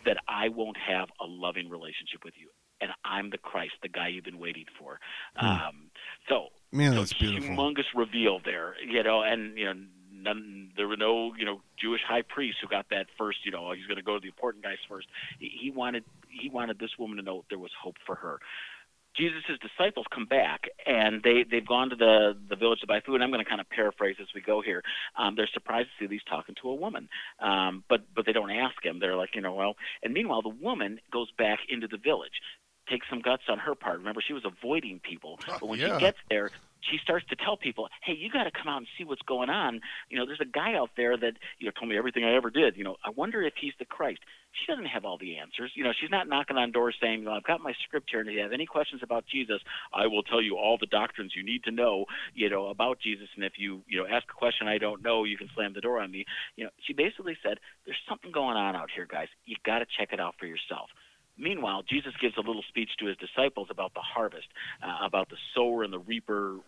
that 0.05 0.18
I 0.29 0.49
won't 0.49 0.77
have 0.77 1.09
a 1.20 1.27
loving 1.27 1.68
relationship 1.68 2.25
with 2.25 2.35
you. 2.38 2.49
And 2.81 2.90
I'm 3.05 3.31
the 3.31 3.38
Christ, 3.38 3.72
the 3.83 3.88
guy 3.88 4.09
you've 4.09 4.25
been 4.25 4.38
waiting 4.38 4.66
for. 4.79 5.01
Um, 5.37 5.90
so, 6.29 6.49
Man, 6.72 6.92
so 6.92 6.99
that's 6.99 7.12
beautiful. 7.14 7.57
humongous 7.57 7.85
reveal 7.94 8.38
there, 8.44 8.75
you 8.87 9.03
know, 9.03 9.22
and 9.22 9.57
you 9.57 9.64
know, 9.64 9.75
none, 10.12 10.72
there 10.77 10.87
were 10.87 10.96
no, 10.96 11.35
you 11.38 11.44
know, 11.44 11.62
Jewish 11.81 12.03
high 12.07 12.22
priests 12.22 12.61
who 12.61 12.68
got 12.68 12.87
that 12.90 13.07
first. 13.16 13.38
You 13.44 13.53
know, 13.53 13.72
he's 13.72 13.87
going 13.87 13.96
to 13.96 14.03
go 14.03 14.14
to 14.14 14.20
the 14.20 14.29
important 14.29 14.62
guys 14.62 14.77
first. 14.88 15.07
He, 15.38 15.51
he 15.59 15.70
wanted, 15.70 16.05
he 16.29 16.51
wanted 16.51 16.79
this 16.79 16.90
woman 16.99 17.16
to 17.16 17.22
know 17.22 17.44
there 17.49 17.59
was 17.59 17.70
hope 17.83 17.96
for 18.05 18.14
her. 18.16 18.40
Jesus' 19.17 19.59
disciples 19.61 20.07
come 20.13 20.27
back 20.27 20.69
and 20.87 21.23
they, 21.23 21.45
they've 21.51 21.67
gone 21.67 21.91
to 21.91 21.97
the, 21.97 22.37
the 22.49 22.57
village 22.57 22.81
to 22.81 22.87
buy 22.87 23.01
food. 23.01 23.17
And 23.17 23.25
I'm 23.25 23.31
going 23.31 23.43
to 23.43 23.49
kind 23.49 23.61
of 23.61 23.69
paraphrase 23.71 24.17
as 24.21 24.29
we 24.35 24.41
go 24.41 24.61
here. 24.61 24.83
Um, 25.19 25.35
they're 25.37 25.49
surprised 25.53 25.89
to 25.89 26.05
see 26.05 26.07
that 26.07 26.13
he's 26.13 26.23
talking 26.29 26.55
to 26.63 26.71
a 26.71 26.75
woman, 26.75 27.09
um, 27.41 27.85
but, 27.89 28.03
but 28.15 28.27
they 28.27 28.33
don't 28.33 28.51
ask 28.51 28.85
him. 28.85 28.99
They're 29.01 29.17
like, 29.17 29.35
you 29.35 29.41
know, 29.41 29.55
well, 29.55 29.77
and 30.03 30.13
meanwhile, 30.13 30.43
the 30.43 30.49
woman 30.49 31.01
goes 31.13 31.31
back 31.39 31.61
into 31.69 31.89
the 31.89 31.99
village, 31.99 32.41
takes 32.89 33.07
some 33.09 33.21
guts 33.21 33.43
on 33.49 33.59
her 33.59 33.75
part. 33.75 33.99
Remember, 33.99 34.21
she 34.27 34.33
was 34.33 34.45
avoiding 34.45 35.01
people, 35.01 35.39
but 35.47 35.67
when 35.67 35.79
yeah. 35.79 35.95
she 35.95 36.01
gets 36.01 36.19
there, 36.31 36.51
she 36.81 36.99
starts 36.99 37.27
to 37.27 37.37
tell 37.37 37.57
people, 37.57 37.89
"Hey, 38.03 38.15
you 38.15 38.31
got 38.31 38.45
to 38.45 38.51
come 38.51 38.69
out 38.69 38.79
and 38.79 38.87
see 38.97 39.05
what's 39.05 39.23
going 39.23 39.51
on. 39.51 39.81
You 40.09 40.19
know, 40.19 40.27
there's 40.27 40.41
a 40.41 40.45
guy 40.45 40.75
out 40.75 40.91
there 40.97 41.17
that 41.17 41.35
you 41.59 41.67
know 41.67 41.73
told 41.73 41.91
me 41.91 41.97
everything 41.97 42.25
I 42.25 42.35
ever 42.35 42.51
did. 42.51 42.77
You 42.77 42.85
know, 42.85 42.97
I 43.05 43.11
wonder 43.11 43.43
if 43.43 43.55
he's 43.61 43.75
the 43.79 43.85
Christ." 43.85 44.21
She 44.53 44.73
doesn't 44.73 44.87
have 44.87 45.05
all 45.05 45.19
the 45.19 45.37
answers. 45.37 45.73
You 45.75 45.85
know, 45.85 45.93
she's 45.93 46.11
not 46.11 46.29
knocking 46.29 46.57
on 46.57 46.73
doors 46.73 46.97
saying, 47.01 47.21
"You 47.21 47.25
know, 47.27 47.33
I've 47.33 47.45
got 47.45 47.61
my 47.61 47.75
script 47.85 48.09
here, 48.11 48.21
and 48.21 48.29
if 48.29 48.35
you 48.35 48.41
have 48.41 48.53
any 48.53 48.65
questions 48.65 49.03
about 49.03 49.27
Jesus, 49.27 49.61
I 49.93 50.07
will 50.07 50.23
tell 50.23 50.41
you 50.41 50.57
all 50.57 50.79
the 50.79 50.87
doctrines 50.87 51.35
you 51.37 51.43
need 51.43 51.65
to 51.65 51.71
know. 51.71 52.07
You 52.35 52.49
know, 52.49 52.69
about 52.69 52.99
Jesus, 53.01 53.29
and 53.35 53.45
if 53.45 53.59
you 53.59 53.83
you 53.87 53.99
know 53.99 54.07
ask 54.07 54.25
a 54.31 54.35
question 54.35 54.69
I 54.69 54.79
don't 54.79 55.03
know, 55.03 55.25
you 55.25 55.37
can 55.37 55.51
slam 55.55 55.73
the 55.75 55.81
door 55.81 56.01
on 56.01 56.11
me." 56.11 56.25
You 56.57 56.65
know, 56.65 56.71
she 56.81 56.93
basically 56.93 57.37
said, 57.43 57.61
"There's 57.85 58.01
something 58.09 58.33
going 58.33 58.57
on 58.57 58.77
out 58.77 58.91
here, 58.91 59.07
guys. 59.07 59.29
You 59.45 59.57
got 59.65 59.81
to 59.81 59.87
check 59.87 60.12
it 60.12 60.21
out 60.21 60.37
for 60.39 60.47
yourself." 60.47 60.91
Meanwhile, 61.38 61.83
Jesus 61.88 62.12
gives 62.20 62.37
a 62.37 62.40
little 62.40 62.62
speech 62.68 62.90
to 62.99 63.07
his 63.07 63.16
disciples 63.16 63.68
about 63.70 63.94
the 63.94 64.01
harvest, 64.01 64.49
uh, 64.83 65.05
about 65.05 65.29
the 65.29 65.37
sower 65.55 65.83
and 65.83 65.92
the 65.92 65.99
reaper, 65.99 66.59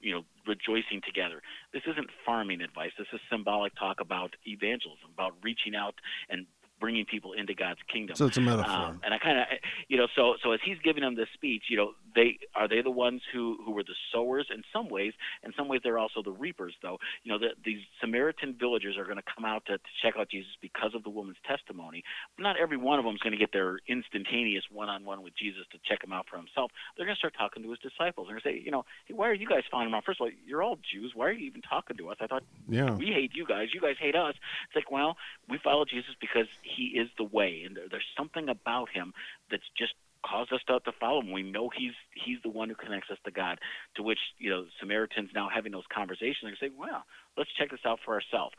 you 0.00 0.14
know, 0.14 0.22
rejoicing 0.46 1.02
together. 1.04 1.42
This 1.72 1.82
isn't 1.86 2.08
farming 2.24 2.62
advice. 2.62 2.92
This 2.98 3.08
is 3.12 3.20
symbolic 3.30 3.74
talk 3.74 4.00
about 4.00 4.34
evangelism, 4.46 5.10
about 5.12 5.34
reaching 5.42 5.74
out 5.74 5.94
and 6.30 6.46
bringing 6.78 7.04
people 7.04 7.32
into 7.32 7.54
God's 7.54 7.80
kingdom. 7.92 8.16
So 8.16 8.26
it's 8.26 8.36
a 8.36 8.40
metaphor. 8.40 8.72
Um, 8.72 9.00
and 9.04 9.14
I 9.14 9.18
kind 9.18 9.38
of, 9.38 9.46
you 9.88 9.96
know, 9.96 10.06
so 10.14 10.34
so 10.42 10.52
as 10.52 10.60
he's 10.64 10.78
giving 10.84 11.02
them 11.02 11.14
this 11.14 11.28
speech, 11.34 11.64
you 11.68 11.76
know, 11.76 11.92
they 12.16 12.38
are 12.56 12.66
they 12.66 12.82
the 12.82 12.90
ones 12.90 13.22
who 13.32 13.58
who 13.64 13.70
were 13.70 13.84
the 13.84 13.94
sowers 14.12 14.48
in 14.52 14.62
some 14.72 14.88
ways, 14.88 15.12
in 15.44 15.52
some 15.56 15.68
ways 15.68 15.82
they're 15.84 15.98
also 15.98 16.22
the 16.22 16.32
reapers. 16.32 16.74
Though, 16.82 16.98
you 17.22 17.30
know, 17.30 17.38
the, 17.38 17.50
these 17.64 17.82
Samaritan 18.00 18.56
villagers 18.58 18.96
are 18.96 19.04
going 19.04 19.18
to 19.18 19.22
come 19.34 19.44
out 19.44 19.66
to, 19.66 19.78
to 19.78 19.92
check 20.02 20.14
out 20.18 20.28
Jesus 20.30 20.50
because 20.60 20.94
of 20.94 21.04
the 21.04 21.10
woman's 21.10 21.36
testimony. 21.46 22.02
But 22.36 22.42
not 22.42 22.56
every 22.58 22.76
one 22.78 22.98
of 22.98 23.04
them 23.04 23.14
is 23.14 23.20
going 23.20 23.32
to 23.32 23.38
get 23.38 23.52
their 23.52 23.78
instantaneous 23.86 24.64
one-on-one 24.72 25.22
with 25.22 25.36
Jesus 25.36 25.62
to 25.72 25.78
check 25.84 26.02
him 26.02 26.12
out 26.12 26.26
for 26.28 26.36
himself. 26.36 26.72
They're 26.96 27.06
going 27.06 27.14
to 27.14 27.18
start 27.18 27.34
talking 27.38 27.62
to 27.62 27.70
his 27.70 27.78
disciples. 27.78 28.26
They're 28.28 28.40
going 28.40 28.54
to 28.54 28.60
say, 28.60 28.64
you 28.64 28.70
know, 28.72 28.84
hey, 29.04 29.14
why 29.14 29.28
are 29.28 29.34
you 29.34 29.46
guys 29.46 29.62
following 29.70 29.88
him 29.90 29.94
out? 29.94 30.04
First 30.04 30.20
of 30.20 30.24
all, 30.26 30.30
you're 30.46 30.62
all 30.62 30.78
Jews. 30.90 31.12
Why 31.14 31.26
are 31.26 31.32
you 31.32 31.46
even 31.46 31.62
talking 31.62 31.96
to 31.98 32.08
us? 32.08 32.16
I 32.20 32.26
thought 32.26 32.42
Yeah. 32.68 32.94
we 32.96 33.06
hate 33.06 33.32
you 33.34 33.46
guys. 33.46 33.68
You 33.74 33.80
guys 33.80 33.96
hate 34.00 34.16
us. 34.16 34.34
It's 34.66 34.74
like, 34.76 34.90
well, 34.90 35.16
we 35.48 35.58
follow 35.58 35.84
Jesus 35.84 36.14
because 36.20 36.46
he 36.62 36.98
is 36.98 37.08
the 37.18 37.24
way, 37.24 37.62
and 37.66 37.76
there, 37.76 37.84
there's 37.90 38.06
something 38.16 38.48
about 38.48 38.88
him 38.88 39.12
that's 39.50 39.68
just 39.78 39.92
caused 40.28 40.52
us 40.52 40.60
to, 40.68 40.80
to 40.80 40.92
follow 40.98 41.20
him. 41.20 41.32
We 41.32 41.42
know 41.42 41.70
he's 41.76 41.94
he's 42.14 42.38
the 42.42 42.50
one 42.50 42.68
who 42.68 42.74
connects 42.74 43.10
us 43.10 43.18
to 43.24 43.30
God. 43.30 43.58
To 43.96 44.02
which 44.02 44.18
you 44.38 44.50
know 44.50 44.64
Samaritans 44.80 45.30
now 45.34 45.48
having 45.52 45.72
those 45.72 45.88
conversations, 45.94 46.56
they 46.60 46.68
say, 46.68 46.72
well, 46.76 47.04
let's 47.36 47.50
check 47.58 47.70
this 47.70 47.80
out 47.86 48.00
for 48.04 48.14
ourselves. 48.14 48.54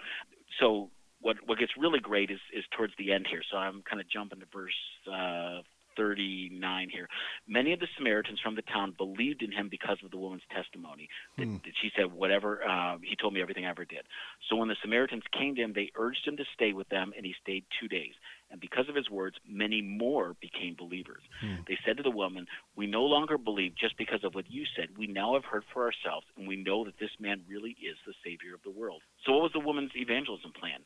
So 0.59 0.89
what 1.21 1.37
what 1.45 1.59
gets 1.59 1.71
really 1.77 1.99
great 1.99 2.31
is 2.31 2.39
is 2.53 2.63
towards 2.75 2.93
the 2.97 3.11
end 3.11 3.27
here. 3.29 3.41
So 3.51 3.57
I'm 3.57 3.83
kind 3.83 4.01
of 4.01 4.09
jumping 4.09 4.39
to 4.39 4.45
verse. 4.51 4.73
Uh, 5.11 5.61
39 5.97 6.89
here. 6.93 7.09
Many 7.47 7.73
of 7.73 7.79
the 7.79 7.87
Samaritans 7.97 8.39
from 8.39 8.55
the 8.55 8.61
town 8.61 8.93
believed 8.97 9.41
in 9.41 9.51
him 9.51 9.67
because 9.69 9.97
of 10.05 10.11
the 10.11 10.17
woman's 10.17 10.43
testimony. 10.53 11.09
That, 11.37 11.45
that 11.63 11.73
she 11.81 11.89
said, 11.97 12.13
Whatever, 12.13 12.61
uh, 12.63 12.97
he 13.01 13.15
told 13.15 13.33
me 13.33 13.41
everything 13.41 13.65
I 13.65 13.71
ever 13.71 13.83
did. 13.83 14.05
So 14.47 14.55
when 14.55 14.69
the 14.69 14.77
Samaritans 14.81 15.23
came 15.37 15.55
to 15.55 15.61
him, 15.61 15.73
they 15.73 15.91
urged 15.95 16.25
him 16.25 16.37
to 16.37 16.45
stay 16.53 16.71
with 16.71 16.87
them, 16.89 17.13
and 17.17 17.25
he 17.25 17.33
stayed 17.41 17.65
two 17.81 17.87
days. 17.87 18.13
And 18.49 18.61
because 18.61 18.87
of 18.87 18.95
his 18.95 19.09
words, 19.09 19.35
many 19.47 19.81
more 19.81 20.35
became 20.41 20.75
believers. 20.77 21.23
They 21.67 21.77
said 21.85 21.97
to 21.97 22.03
the 22.03 22.11
woman, 22.11 22.47
We 22.75 22.87
no 22.87 23.03
longer 23.03 23.37
believe 23.37 23.73
just 23.75 23.97
because 23.97 24.23
of 24.23 24.35
what 24.35 24.49
you 24.49 24.63
said. 24.75 24.89
We 24.97 25.07
now 25.07 25.33
have 25.33 25.45
heard 25.45 25.63
for 25.73 25.83
ourselves, 25.83 26.25
and 26.37 26.47
we 26.47 26.55
know 26.55 26.85
that 26.85 26.97
this 26.99 27.11
man 27.19 27.41
really 27.47 27.75
is 27.83 27.97
the 28.05 28.13
Savior 28.23 28.53
of 28.53 28.63
the 28.63 28.71
world. 28.71 29.01
So, 29.25 29.33
what 29.33 29.43
was 29.43 29.51
the 29.53 29.59
woman's 29.59 29.91
evangelism 29.95 30.53
plan? 30.57 30.79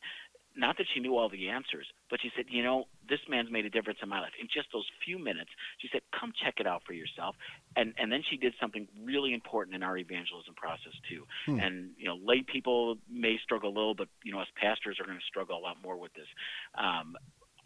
Not 0.54 0.76
that 0.76 0.86
she 0.92 1.00
knew 1.00 1.16
all 1.16 1.30
the 1.30 1.48
answers, 1.48 1.86
but 2.10 2.20
she 2.20 2.30
said, 2.36 2.46
You 2.48 2.62
know, 2.62 2.84
this 3.08 3.20
man's 3.28 3.50
made 3.50 3.64
a 3.64 3.70
difference 3.70 4.00
in 4.02 4.08
my 4.08 4.20
life. 4.20 4.32
In 4.40 4.48
just 4.52 4.68
those 4.72 4.84
few 5.04 5.18
minutes, 5.18 5.50
she 5.78 5.88
said, 5.90 6.02
Come 6.18 6.32
check 6.44 6.54
it 6.58 6.66
out 6.66 6.82
for 6.84 6.92
yourself. 6.92 7.36
And, 7.76 7.94
and 7.96 8.12
then 8.12 8.22
she 8.28 8.36
did 8.36 8.54
something 8.60 8.86
really 9.02 9.32
important 9.32 9.74
in 9.76 9.82
our 9.82 9.96
evangelism 9.96 10.54
process, 10.54 10.92
too. 11.08 11.24
And, 11.58 11.90
you 11.96 12.06
know, 12.06 12.18
lay 12.22 12.42
people 12.42 12.96
may 13.08 13.38
struggle 13.42 13.70
a 13.70 13.74
little, 13.74 13.94
but, 13.94 14.08
you 14.24 14.32
know, 14.32 14.40
us 14.40 14.48
pastors 14.60 14.98
are 15.00 15.06
going 15.06 15.18
to 15.18 15.24
struggle 15.24 15.56
a 15.56 15.62
lot 15.62 15.76
more 15.82 15.96
with 15.96 16.12
this. 16.12 16.28
Um, 16.76 17.16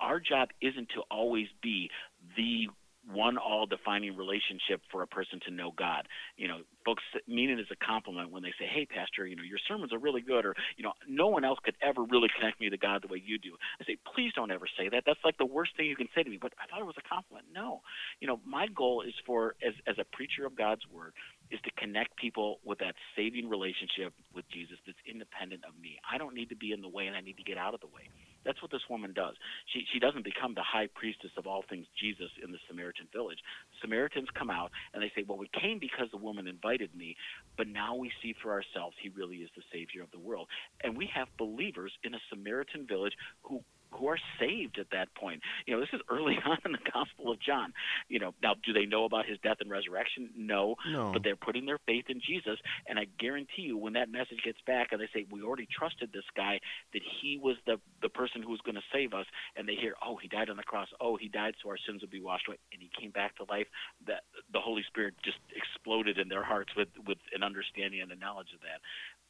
our 0.01 0.21
job 0.21 0.49
isn't 0.61 0.89
to 0.91 1.03
always 1.11 1.49
be 1.63 1.91
the 2.37 2.69
one 3.13 3.39
all 3.39 3.67
defining 3.67 4.17
relationship 4.17 4.81
for 4.91 5.03
a 5.03 5.07
person 5.07 5.39
to 5.47 5.51
know 5.53 5.73
God. 5.77 6.09
You 6.37 6.49
know, 6.49 6.59
folks 6.85 7.03
mean 7.29 7.51
it 7.51 7.61
as 7.61 7.67
a 7.71 7.85
compliment 7.85 8.33
when 8.33 8.43
they 8.43 8.53
say, 8.59 8.67
Hey, 8.67 8.87
Pastor, 8.87 9.27
you 9.27 9.37
know, 9.37 9.43
your 9.43 9.59
sermons 9.69 9.93
are 9.93 9.99
really 9.99 10.21
good, 10.21 10.45
or, 10.45 10.55
you 10.77 10.85
know, 10.85 10.93
no 11.09 11.29
one 11.29 11.45
else 11.45 11.59
could 11.65 11.77
ever 11.83 12.03
really 12.03 12.29
connect 12.37 12.61
me 12.61 12.69
to 12.69 12.77
God 12.77 13.03
the 13.03 13.09
way 13.09 13.23
you 13.25 13.39
do. 13.39 13.57
I 13.81 13.85
say, 13.85 13.97
Please 14.15 14.33
don't 14.35 14.51
ever 14.51 14.67
say 14.77 14.89
that. 14.89 15.05
That's 15.07 15.21
like 15.25 15.39
the 15.39 15.47
worst 15.47 15.77
thing 15.77 15.87
you 15.87 15.97
can 15.97 16.09
say 16.15 16.23
to 16.23 16.31
me, 16.31 16.39
but 16.41 16.53
I 16.59 16.67
thought 16.67 16.81
it 16.81 16.87
was 16.87 16.99
a 16.99 17.09
compliment. 17.09 17.47
No. 17.55 17.81
You 18.21 18.27
know, 18.27 18.41
my 18.45 18.67
goal 18.67 19.03
is 19.03 19.15
for, 19.25 19.55
as, 19.65 19.75
as 19.87 19.97
a 19.99 20.05
preacher 20.17 20.45
of 20.45 20.57
God's 20.57 20.83
word, 20.93 21.13
is 21.51 21.61
to 21.63 21.71
connect 21.79 22.17
people 22.17 22.59
with 22.65 22.79
that 22.81 22.95
saving 23.15 23.49
relationship 23.49 24.13
with 24.35 24.45
Jesus 24.51 24.79
that's 24.85 24.99
independent 25.09 25.63
of 25.63 25.79
me. 25.81 25.99
I 26.03 26.19
don't 26.19 26.35
need 26.35 26.49
to 26.49 26.57
be 26.57 26.73
in 26.73 26.83
the 26.83 26.89
way 26.89 27.07
and 27.07 27.15
I 27.15 27.21
need 27.21 27.37
to 27.37 27.45
get 27.45 27.57
out 27.57 27.75
of 27.75 27.81
the 27.81 27.87
way. 27.87 28.11
That's 28.47 28.63
what 28.63 28.71
this 28.71 28.89
woman 28.89 29.13
does. 29.13 29.35
She 29.73 29.85
she 29.93 29.99
doesn't 29.99 30.25
become 30.25 30.55
the 30.55 30.63
high 30.63 30.87
priestess 30.95 31.33
of 31.37 31.47
all 31.47 31.65
things 31.69 31.87
Jesus 32.01 32.31
in 32.43 32.53
the 32.53 32.59
Samaritan 32.69 33.09
village. 33.13 33.39
Samaritans 33.83 34.29
come 34.39 34.51
out 34.51 34.71
and 34.95 35.03
they 35.03 35.11
say, 35.15 35.25
"Well, 35.27 35.37
we 35.39 35.49
came 35.49 35.79
because 35.81 36.09
the 36.13 36.17
woman 36.17 36.47
invited 36.47 36.95
me, 36.95 37.17
but 37.57 37.67
now 37.67 37.97
we 37.97 38.13
see 38.23 38.35
for 38.41 38.53
ourselves 38.53 38.97
he 39.03 39.09
really 39.11 39.39
is 39.39 39.51
the 39.57 39.63
savior 39.73 40.03
of 40.03 40.11
the 40.13 40.19
world." 40.19 40.49
And 40.83 40.97
we 40.97 41.07
have 41.07 41.29
believers 41.37 41.93
in 42.05 42.15
a 42.15 42.21
Samaritan 42.31 42.87
village 42.87 43.15
who 43.43 43.65
who 43.93 44.09
are 44.09 44.19
saved 44.39 44.79
at 44.79 44.91
that 44.91 45.15
point. 45.15 45.41
You 45.67 45.75
know, 45.75 45.81
this 45.81 45.89
is 45.93 46.01
early 46.09 46.37
on 46.47 46.59
in 46.65 46.73
the 46.73 46.79
Gospel 46.93 47.31
of 47.33 47.41
John. 47.41 47.73
You 48.09 48.19
know, 48.19 48.35
now 48.43 48.55
do 48.65 48.73
they 48.73 48.87
know 48.87 49.05
about 49.05 49.27
his 49.27 49.39
death 49.43 49.59
and 49.61 49.71
resurrection? 49.71 50.31
No, 50.37 50.77
No. 50.89 51.13
but 51.13 51.23
they're 51.23 51.37
putting 51.37 51.67
their 51.67 51.79
faith 51.87 52.07
in 52.09 52.21
Jesus, 52.21 52.59
and 52.87 52.99
I 52.99 53.07
guarantee 53.19 53.63
you, 53.63 53.77
when 53.77 53.95
that 53.95 54.11
message 54.11 54.39
gets 54.45 54.59
back 54.67 54.93
and 54.93 55.01
they 55.01 55.09
say, 55.15 55.27
"We 55.31 55.43
already 55.43 55.67
trusted 55.67 56.13
this 56.13 56.25
guy 56.37 56.61
that 56.93 57.03
he 57.21 57.39
was 57.39 57.57
the 57.67 57.81
the 58.03 58.09
person 58.09 58.43
who 58.43 58.51
was 58.51 58.61
going 58.61 58.75
to 58.77 58.85
save 58.93 59.15
us," 59.15 59.27
and 59.57 59.69
they 59.69 59.75
hear, 59.75 59.95
"Oh, 60.05 60.17
he 60.17 60.29
died 60.29 60.51
on 60.51 60.57
the 60.57 60.63
cross. 60.63 60.89
Oh, 61.01 61.17
he 61.17 61.29
died 61.29 61.55
so 61.63 61.69
our 61.71 61.79
sins 61.79 62.03
would 62.03 62.11
be 62.11 62.21
washed 62.21 62.49
away, 62.49 62.59
and 62.73 62.81
he 62.83 62.91
came 63.01 63.11
back 63.11 63.37
to 63.37 63.45
life," 63.49 63.67
that 64.07 64.25
the 64.53 64.61
Holy 64.61 64.83
Spirit 64.85 65.15
just 65.23 65.39
exploded 65.55 66.19
in 66.19 66.29
their 66.29 66.43
hearts 66.45 66.75
with 66.77 66.89
with 67.07 67.19
an 67.35 67.43
understanding 67.43 68.01
and 68.01 68.13
a 68.13 68.17
knowledge 68.17 68.53
of 68.55 68.61
that 68.61 68.81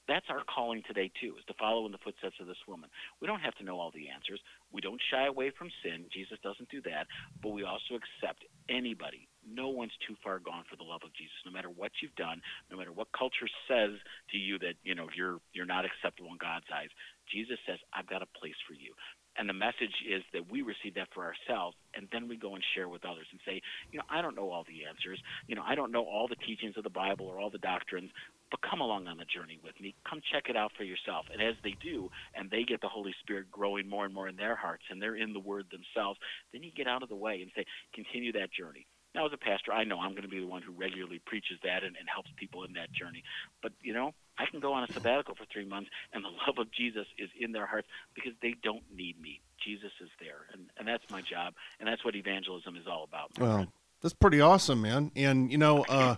that's 0.08 0.26
our 0.30 0.42
calling 0.44 0.82
today 0.86 1.10
too 1.20 1.34
is 1.38 1.44
to 1.46 1.54
follow 1.58 1.86
in 1.86 1.92
the 1.92 2.02
footsteps 2.02 2.36
of 2.40 2.46
this 2.46 2.60
woman. 2.68 2.90
We 3.20 3.26
don't 3.26 3.40
have 3.40 3.54
to 3.56 3.64
know 3.64 3.78
all 3.78 3.90
the 3.90 4.08
answers. 4.08 4.40
We 4.72 4.80
don't 4.80 5.00
shy 5.10 5.26
away 5.26 5.50
from 5.50 5.70
sin. 5.82 6.06
Jesus 6.12 6.38
doesn't 6.42 6.70
do 6.70 6.80
that. 6.82 7.06
But 7.42 7.50
we 7.50 7.64
also 7.64 7.98
accept 7.98 8.44
anybody. 8.68 9.28
No 9.46 9.68
one's 9.68 9.94
too 10.06 10.16
far 10.22 10.38
gone 10.38 10.64
for 10.68 10.76
the 10.76 10.82
love 10.82 11.02
of 11.04 11.14
jesus. 11.14 11.38
No 11.44 11.52
matter 11.52 11.70
what 11.70 11.92
you've 12.02 12.14
done 12.16 12.42
no 12.70 12.76
matter 12.76 12.92
what 12.92 13.08
culture 13.16 13.48
says 13.68 13.90
to 14.30 14.38
you 14.38 14.58
that 14.58 14.74
you 14.82 14.94
know 14.94 15.08
you're 15.16 15.38
you're 15.52 15.66
not 15.66 15.84
acceptable 15.84 16.30
in 16.30 16.38
god's 16.38 16.66
eyes 16.74 16.90
jesus 17.30 17.58
says 17.66 17.78
i've 17.94 18.08
got 18.08 18.22
a 18.22 18.38
place 18.38 18.58
for 18.66 18.74
you. 18.74 18.92
And 19.38 19.46
the 19.46 19.52
message 19.52 19.92
is 20.08 20.22
that 20.32 20.50
we 20.50 20.62
receive 20.62 20.94
that 20.94 21.08
for 21.12 21.24
ourselves 21.24 21.76
and 21.94 22.08
then 22.10 22.28
we 22.28 22.36
go 22.36 22.54
and 22.54 22.64
share 22.74 22.88
with 22.88 23.04
others 23.04 23.26
and 23.30 23.40
say 23.46 23.60
you 23.92 23.98
know 23.98 24.04
i 24.10 24.22
don't 24.22 24.36
know 24.36 24.50
all 24.50 24.64
the 24.66 24.86
answers. 24.88 25.20
You 25.46 25.56
know 25.56 25.64
i 25.66 25.74
don't 25.74 25.92
know 25.92 26.04
all 26.04 26.28
the 26.28 26.40
teachings 26.46 26.76
of 26.76 26.84
the 26.84 26.90
bible 26.90 27.26
or 27.26 27.38
all 27.38 27.50
the 27.50 27.58
doctrines 27.58 28.10
but 28.50 28.60
come 28.62 28.80
along 28.80 29.06
on 29.08 29.18
the 29.18 29.24
journey 29.24 29.58
with 29.62 29.78
me. 29.80 29.94
Come 30.08 30.20
check 30.32 30.44
it 30.48 30.56
out 30.56 30.72
for 30.76 30.84
yourself. 30.84 31.26
And 31.32 31.42
as 31.42 31.54
they 31.64 31.76
do, 31.82 32.10
and 32.34 32.50
they 32.50 32.62
get 32.62 32.80
the 32.80 32.88
Holy 32.88 33.14
Spirit 33.20 33.50
growing 33.50 33.88
more 33.88 34.04
and 34.04 34.14
more 34.14 34.28
in 34.28 34.36
their 34.36 34.54
hearts, 34.54 34.84
and 34.90 35.00
they're 35.00 35.16
in 35.16 35.32
the 35.32 35.40
Word 35.40 35.66
themselves, 35.70 36.18
then 36.52 36.62
you 36.62 36.70
get 36.70 36.86
out 36.86 37.02
of 37.02 37.08
the 37.08 37.16
way 37.16 37.42
and 37.42 37.50
say, 37.56 37.64
continue 37.94 38.32
that 38.32 38.52
journey. 38.52 38.86
Now, 39.14 39.26
as 39.26 39.32
a 39.32 39.38
pastor, 39.38 39.72
I 39.72 39.84
know 39.84 39.98
I'm 39.98 40.10
going 40.10 40.22
to 40.22 40.28
be 40.28 40.40
the 40.40 40.46
one 40.46 40.60
who 40.60 40.72
regularly 40.72 41.22
preaches 41.24 41.58
that 41.64 41.82
and, 41.82 41.96
and 41.96 42.06
helps 42.12 42.28
people 42.36 42.64
in 42.64 42.74
that 42.74 42.92
journey. 42.92 43.24
But, 43.62 43.72
you 43.80 43.94
know, 43.94 44.12
I 44.38 44.44
can 44.44 44.60
go 44.60 44.74
on 44.74 44.84
a 44.84 44.92
sabbatical 44.92 45.34
for 45.34 45.46
three 45.50 45.64
months, 45.64 45.88
and 46.12 46.22
the 46.22 46.28
love 46.46 46.58
of 46.58 46.70
Jesus 46.70 47.06
is 47.18 47.30
in 47.40 47.52
their 47.52 47.66
hearts 47.66 47.88
because 48.14 48.32
they 48.42 48.54
don't 48.62 48.84
need 48.94 49.20
me. 49.20 49.40
Jesus 49.64 49.92
is 50.02 50.10
there. 50.20 50.46
And, 50.52 50.66
and 50.78 50.86
that's 50.86 51.04
my 51.10 51.22
job, 51.22 51.54
and 51.80 51.88
that's 51.88 52.04
what 52.04 52.14
evangelism 52.14 52.76
is 52.76 52.86
all 52.86 53.04
about. 53.04 53.30
Well, 53.38 53.54
friend. 53.54 53.68
that's 54.02 54.14
pretty 54.14 54.40
awesome, 54.42 54.82
man. 54.82 55.10
And 55.16 55.50
you 55.50 55.58
know, 55.58 55.84
uh, 55.88 56.16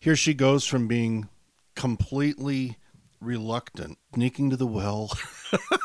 here 0.00 0.16
she 0.16 0.32
goes 0.32 0.64
from 0.64 0.88
being 0.88 1.28
completely 1.78 2.76
reluctant, 3.20 3.98
sneaking 4.12 4.50
to 4.50 4.56
the 4.56 4.66
well, 4.66 5.16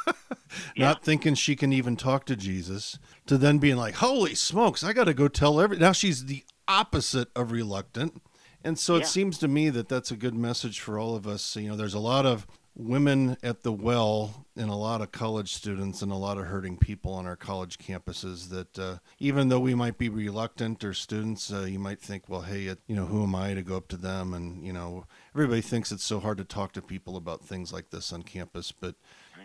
not 0.77 1.03
thinking 1.03 1.35
she 1.35 1.55
can 1.55 1.71
even 1.71 1.95
talk 1.95 2.25
to 2.25 2.35
Jesus, 2.35 2.97
to 3.27 3.37
then 3.37 3.59
being 3.59 3.77
like, 3.77 3.93
"Holy 3.95 4.33
smokes, 4.33 4.83
I 4.83 4.91
got 4.91 5.03
to 5.03 5.13
go 5.13 5.27
tell 5.27 5.61
every." 5.61 5.77
Now 5.77 5.91
she's 5.91 6.25
the 6.25 6.43
opposite 6.67 7.27
of 7.35 7.51
reluctant, 7.51 8.23
and 8.63 8.79
so 8.79 8.95
it 8.95 9.05
seems 9.05 9.37
to 9.37 9.47
me 9.47 9.69
that 9.69 9.87
that's 9.87 10.09
a 10.09 10.17
good 10.17 10.33
message 10.33 10.79
for 10.79 10.97
all 10.97 11.15
of 11.15 11.27
us. 11.27 11.55
You 11.55 11.69
know, 11.69 11.75
there's 11.75 11.93
a 11.93 11.99
lot 11.99 12.25
of 12.25 12.47
women 12.75 13.37
at 13.43 13.61
the 13.61 13.71
well 13.71 14.45
and 14.55 14.69
a 14.69 14.75
lot 14.75 15.01
of 15.01 15.11
college 15.11 15.53
students 15.53 16.01
and 16.01 16.11
a 16.11 16.15
lot 16.15 16.37
of 16.37 16.45
hurting 16.45 16.77
people 16.77 17.13
on 17.13 17.27
our 17.27 17.35
college 17.35 17.77
campuses 17.77 18.49
that 18.49 18.79
uh, 18.79 18.97
even 19.19 19.49
though 19.49 19.59
we 19.59 19.75
might 19.75 19.97
be 19.97 20.09
reluctant 20.09 20.83
or 20.83 20.93
students 20.93 21.51
uh, 21.53 21.61
you 21.61 21.77
might 21.77 21.99
think 21.99 22.27
well 22.27 22.41
hey 22.41 22.65
it, 22.65 22.79
you 22.87 22.95
know 22.95 23.05
who 23.05 23.23
am 23.23 23.35
i 23.35 23.53
to 23.53 23.61
go 23.61 23.77
up 23.77 23.87
to 23.87 23.97
them? 23.97 24.33
And 24.33 24.65
you 24.65 24.73
know 24.73 25.05
everybody 25.35 25.61
thinks 25.61 25.91
it's 25.91 26.03
so 26.03 26.19
hard 26.19 26.37
to 26.39 26.43
talk 26.43 26.73
to 26.73 26.81
people 26.81 27.15
about 27.15 27.45
things 27.45 27.71
like 27.71 27.91
this 27.91 28.11
on 28.11 28.23
campus 28.23 28.71
but 28.71 28.95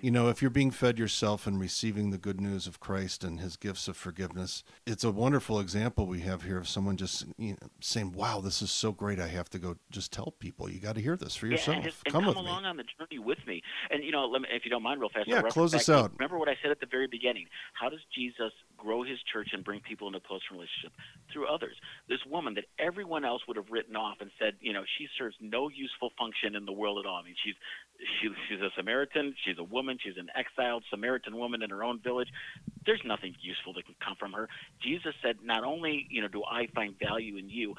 you 0.03 0.11
know 0.11 0.29
if 0.29 0.43
you're 0.43 0.51
being 0.51 0.71
fed 0.71 0.99
yourself 0.99 1.47
and 1.47 1.59
receiving 1.59 2.11
the 2.11 2.19
good 2.19 2.41
news 2.41 2.67
of 2.67 2.81
christ 2.81 3.25
and 3.25 3.41
his 3.41 3.57
gifts 3.57 3.89
of 3.89 3.97
forgiveness 3.97 4.63
it's 4.87 5.05
a 5.05 5.11
wonderful 5.11 5.59
example 5.61 6.07
we 6.07 6.21
have 6.21 6.43
here 6.43 6.59
of 6.59 6.69
someone 6.69 6.97
just 6.97 7.25
you 7.39 7.53
know, 7.53 7.69
saying 7.81 8.13
wow 8.13 8.41
this 8.41 8.63
is 8.63 8.71
so 8.71 8.93
great 8.93 9.19
i 9.19 9.29
have 9.29 9.49
to 9.49 9.59
go 9.59 9.77
just 9.91 10.13
tell 10.13 10.35
people 10.39 10.71
you 10.71 10.79
got 10.79 10.95
to 10.95 11.01
hear 11.01 11.17
this 11.17 11.35
for 11.35 11.47
yourself 11.47 11.69
Yeah, 11.69 11.75
and, 11.75 11.85
just, 11.85 11.97
and 12.05 12.13
come 12.13 12.25
come, 12.25 12.35
with 12.35 12.45
me 12.45 12.51
along 12.51 12.65
on 12.65 12.77
the 12.77 12.85
journey 12.85 13.19
with 13.19 13.39
me. 13.47 13.63
And 13.91 14.05
you 14.05 14.13
know, 14.13 14.27
let 14.27 14.43
me, 14.43 14.49
if 14.53 14.65
you 14.65 14.71
don't 14.71 14.83
mind, 14.83 15.01
real 15.01 15.11
fast. 15.11 15.29
Yeah, 15.29 15.43
close 15.43 15.75
us 15.75 15.89
out. 15.89 16.13
Remember 16.19 16.39
what 16.39 16.49
I 16.49 16.57
said 16.63 16.71
at 16.71 16.81
the 16.81 16.87
very 16.87 17.07
beginning? 17.07 17.47
How 17.73 17.89
does 17.89 18.01
Jesus 18.15 18.53
grow 18.77 19.03
His 19.03 19.19
church 19.33 19.49
and 19.53 19.65
bring 19.65 19.81
people 19.81 20.07
into 20.07 20.19
a 20.19 20.21
close 20.21 20.43
relationship 20.51 20.93
through 21.33 21.47
others? 21.47 21.77
This 22.09 22.21
woman 22.27 22.55
that 22.55 22.65
everyone 22.79 23.25
else 23.25 23.43
would 23.49 23.57
have 23.57 23.71
written 23.71 23.97
off 23.97 24.19
and 24.21 24.31
said, 24.39 24.55
you 24.61 24.73
know, 24.73 24.85
she 24.99 25.09
serves 25.19 25.37
no 25.41 25.69
useful 25.69 26.11
function 26.19 26.55
in 26.55 26.65
the 26.67 26.73
world 26.73 26.99
at 26.99 27.09
all. 27.09 27.17
I 27.17 27.25
mean, 27.25 27.37
she's 27.45 27.55
she, 28.21 28.29
she's 28.49 28.61
a 28.61 28.71
Samaritan. 28.77 29.35
She's 29.45 29.59
a 29.59 29.65
woman. 29.65 29.88
She's 30.03 30.17
an 30.19 30.29
exiled 30.35 30.85
Samaritan 30.91 31.37
woman 31.37 31.63
in 31.63 31.71
her 31.71 31.83
own 31.83 32.01
village. 32.01 32.29
There's 32.85 33.01
nothing 33.05 33.35
useful 33.41 33.73
that 33.75 33.87
can 33.87 33.95
come 34.05 34.17
from 34.19 34.33
her. 34.33 34.49
Jesus 34.83 35.15
said, 35.23 35.37
not 35.43 35.65
only 35.65 36.07
you 36.11 36.21
know 36.21 36.29
do 36.29 36.43
I 36.45 36.67
find 36.75 36.95
value 36.99 37.37
in 37.37 37.49
you, 37.49 37.75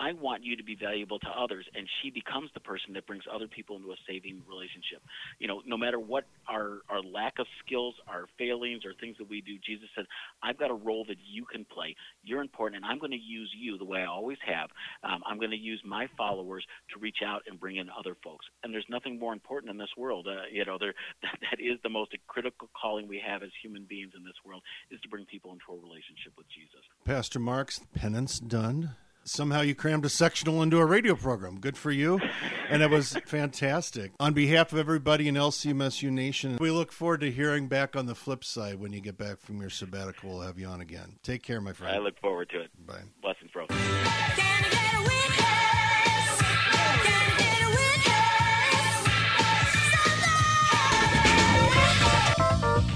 I 0.00 0.12
want 0.14 0.42
you 0.42 0.56
to 0.56 0.64
be 0.64 0.74
valuable 0.74 1.18
to 1.18 1.28
others. 1.28 1.66
And 1.74 1.86
she 2.00 2.10
becomes 2.10 2.50
the 2.54 2.60
person 2.60 2.94
that 2.94 3.06
brings 3.06 3.24
other 3.32 3.46
people 3.46 3.76
into 3.76 3.90
a 3.92 4.00
saving 4.08 4.42
relationship. 4.48 5.02
You 5.38 5.46
know, 5.46 5.60
no 5.66 5.76
matter 5.76 6.00
what 6.00 6.24
our, 6.48 6.78
our 6.88 7.02
lack 7.02 7.38
of 7.38 7.46
skills, 7.64 7.94
our 8.08 8.24
failings, 8.38 8.86
or 8.86 8.94
things 8.98 9.16
that 9.18 9.28
we 9.28 9.42
do, 9.42 9.58
Jesus 9.64 9.88
said, 9.94 10.06
I've 10.42 10.58
got 10.58 10.70
a 10.70 10.74
role 10.74 11.04
that 11.08 11.18
you 11.20 11.44
can 11.44 11.66
play. 11.66 11.94
You're 12.24 12.40
important, 12.40 12.82
and 12.82 12.90
I'm 12.90 12.98
going 12.98 13.12
to 13.12 13.20
use 13.20 13.52
you 13.56 13.76
the 13.76 13.84
way 13.84 14.00
I 14.00 14.06
always 14.06 14.38
have. 14.46 14.70
Um, 15.04 15.20
I'm 15.26 15.38
going 15.38 15.50
to 15.50 15.56
use 15.56 15.82
my 15.84 16.08
followers 16.16 16.64
to 16.94 16.98
reach 16.98 17.18
out 17.24 17.42
and 17.46 17.60
bring 17.60 17.76
in 17.76 17.88
other 17.90 18.16
folks. 18.24 18.46
And 18.64 18.72
there's 18.72 18.88
nothing 18.88 19.18
more 19.18 19.34
important 19.34 19.70
in 19.70 19.76
this 19.76 19.92
world. 19.98 20.26
Uh, 20.26 20.48
you 20.50 20.64
know, 20.64 20.78
there, 20.80 20.94
that, 21.22 21.38
that 21.50 21.60
is 21.60 21.78
the 21.82 21.90
most 21.90 22.16
critical 22.26 22.70
calling 22.80 23.06
we 23.06 23.20
have 23.24 23.42
as 23.42 23.50
human 23.62 23.84
beings 23.84 24.12
in 24.16 24.24
this 24.24 24.40
world 24.46 24.62
is 24.90 24.98
to 25.02 25.08
bring 25.08 25.26
people 25.26 25.52
into 25.52 25.64
a 25.68 25.76
relationship 25.76 26.32
with 26.38 26.46
Jesus. 26.48 26.80
Pastor 27.04 27.38
Marks, 27.38 27.80
penance 27.94 28.40
done. 28.40 28.96
Somehow 29.24 29.60
you 29.60 29.74
crammed 29.74 30.04
a 30.04 30.08
sectional 30.08 30.62
into 30.62 30.78
a 30.78 30.84
radio 30.86 31.14
program. 31.14 31.60
Good 31.60 31.76
for 31.76 31.90
you. 31.90 32.20
And 32.68 32.82
it 32.82 32.90
was 32.90 33.12
fantastic. 33.26 34.12
On 34.18 34.32
behalf 34.32 34.72
of 34.72 34.78
everybody 34.78 35.28
in 35.28 35.34
LCMSU 35.34 36.10
Nation, 36.10 36.56
we 36.60 36.70
look 36.70 36.90
forward 36.92 37.20
to 37.20 37.30
hearing 37.30 37.68
back 37.68 37.96
on 37.96 38.06
the 38.06 38.14
flip 38.14 38.44
side 38.44 38.80
when 38.80 38.92
you 38.92 39.00
get 39.00 39.18
back 39.18 39.40
from 39.40 39.60
your 39.60 39.70
sabbatical. 39.70 40.30
We'll 40.30 40.40
have 40.40 40.58
you 40.58 40.66
on 40.66 40.80
again. 40.80 41.16
Take 41.22 41.42
care, 41.42 41.60
my 41.60 41.72
friend. 41.72 41.94
I 41.94 41.98
look 41.98 42.18
forward 42.20 42.50
to 42.50 42.60
it. 42.60 42.70
Bye. 42.86 43.02
Blessings, 43.22 43.50
bro. 43.52 43.66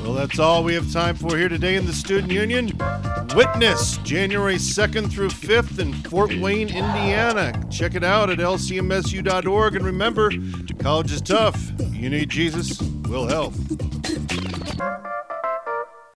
Well, 0.04 0.12
that's 0.12 0.38
all 0.38 0.62
we 0.62 0.74
have 0.74 0.92
time 0.92 1.16
for 1.16 1.34
here 1.34 1.48
today 1.48 1.76
in 1.76 1.86
the 1.86 1.92
Student 1.94 2.30
Union. 2.30 2.78
Witness, 3.34 3.96
January 3.98 4.56
2nd 4.56 5.10
through 5.10 5.30
5th 5.30 5.78
in 5.78 5.94
Fort 5.94 6.36
Wayne, 6.36 6.68
Indiana. 6.68 7.58
Check 7.70 7.94
it 7.94 8.04
out 8.04 8.28
at 8.28 8.36
lcmsu.org. 8.36 9.76
And 9.76 9.82
remember, 9.82 10.30
college 10.78 11.10
is 11.10 11.22
tough. 11.22 11.72
You 11.90 12.10
need 12.10 12.28
Jesus, 12.28 12.78
we'll 13.08 13.26
help. 13.26 13.54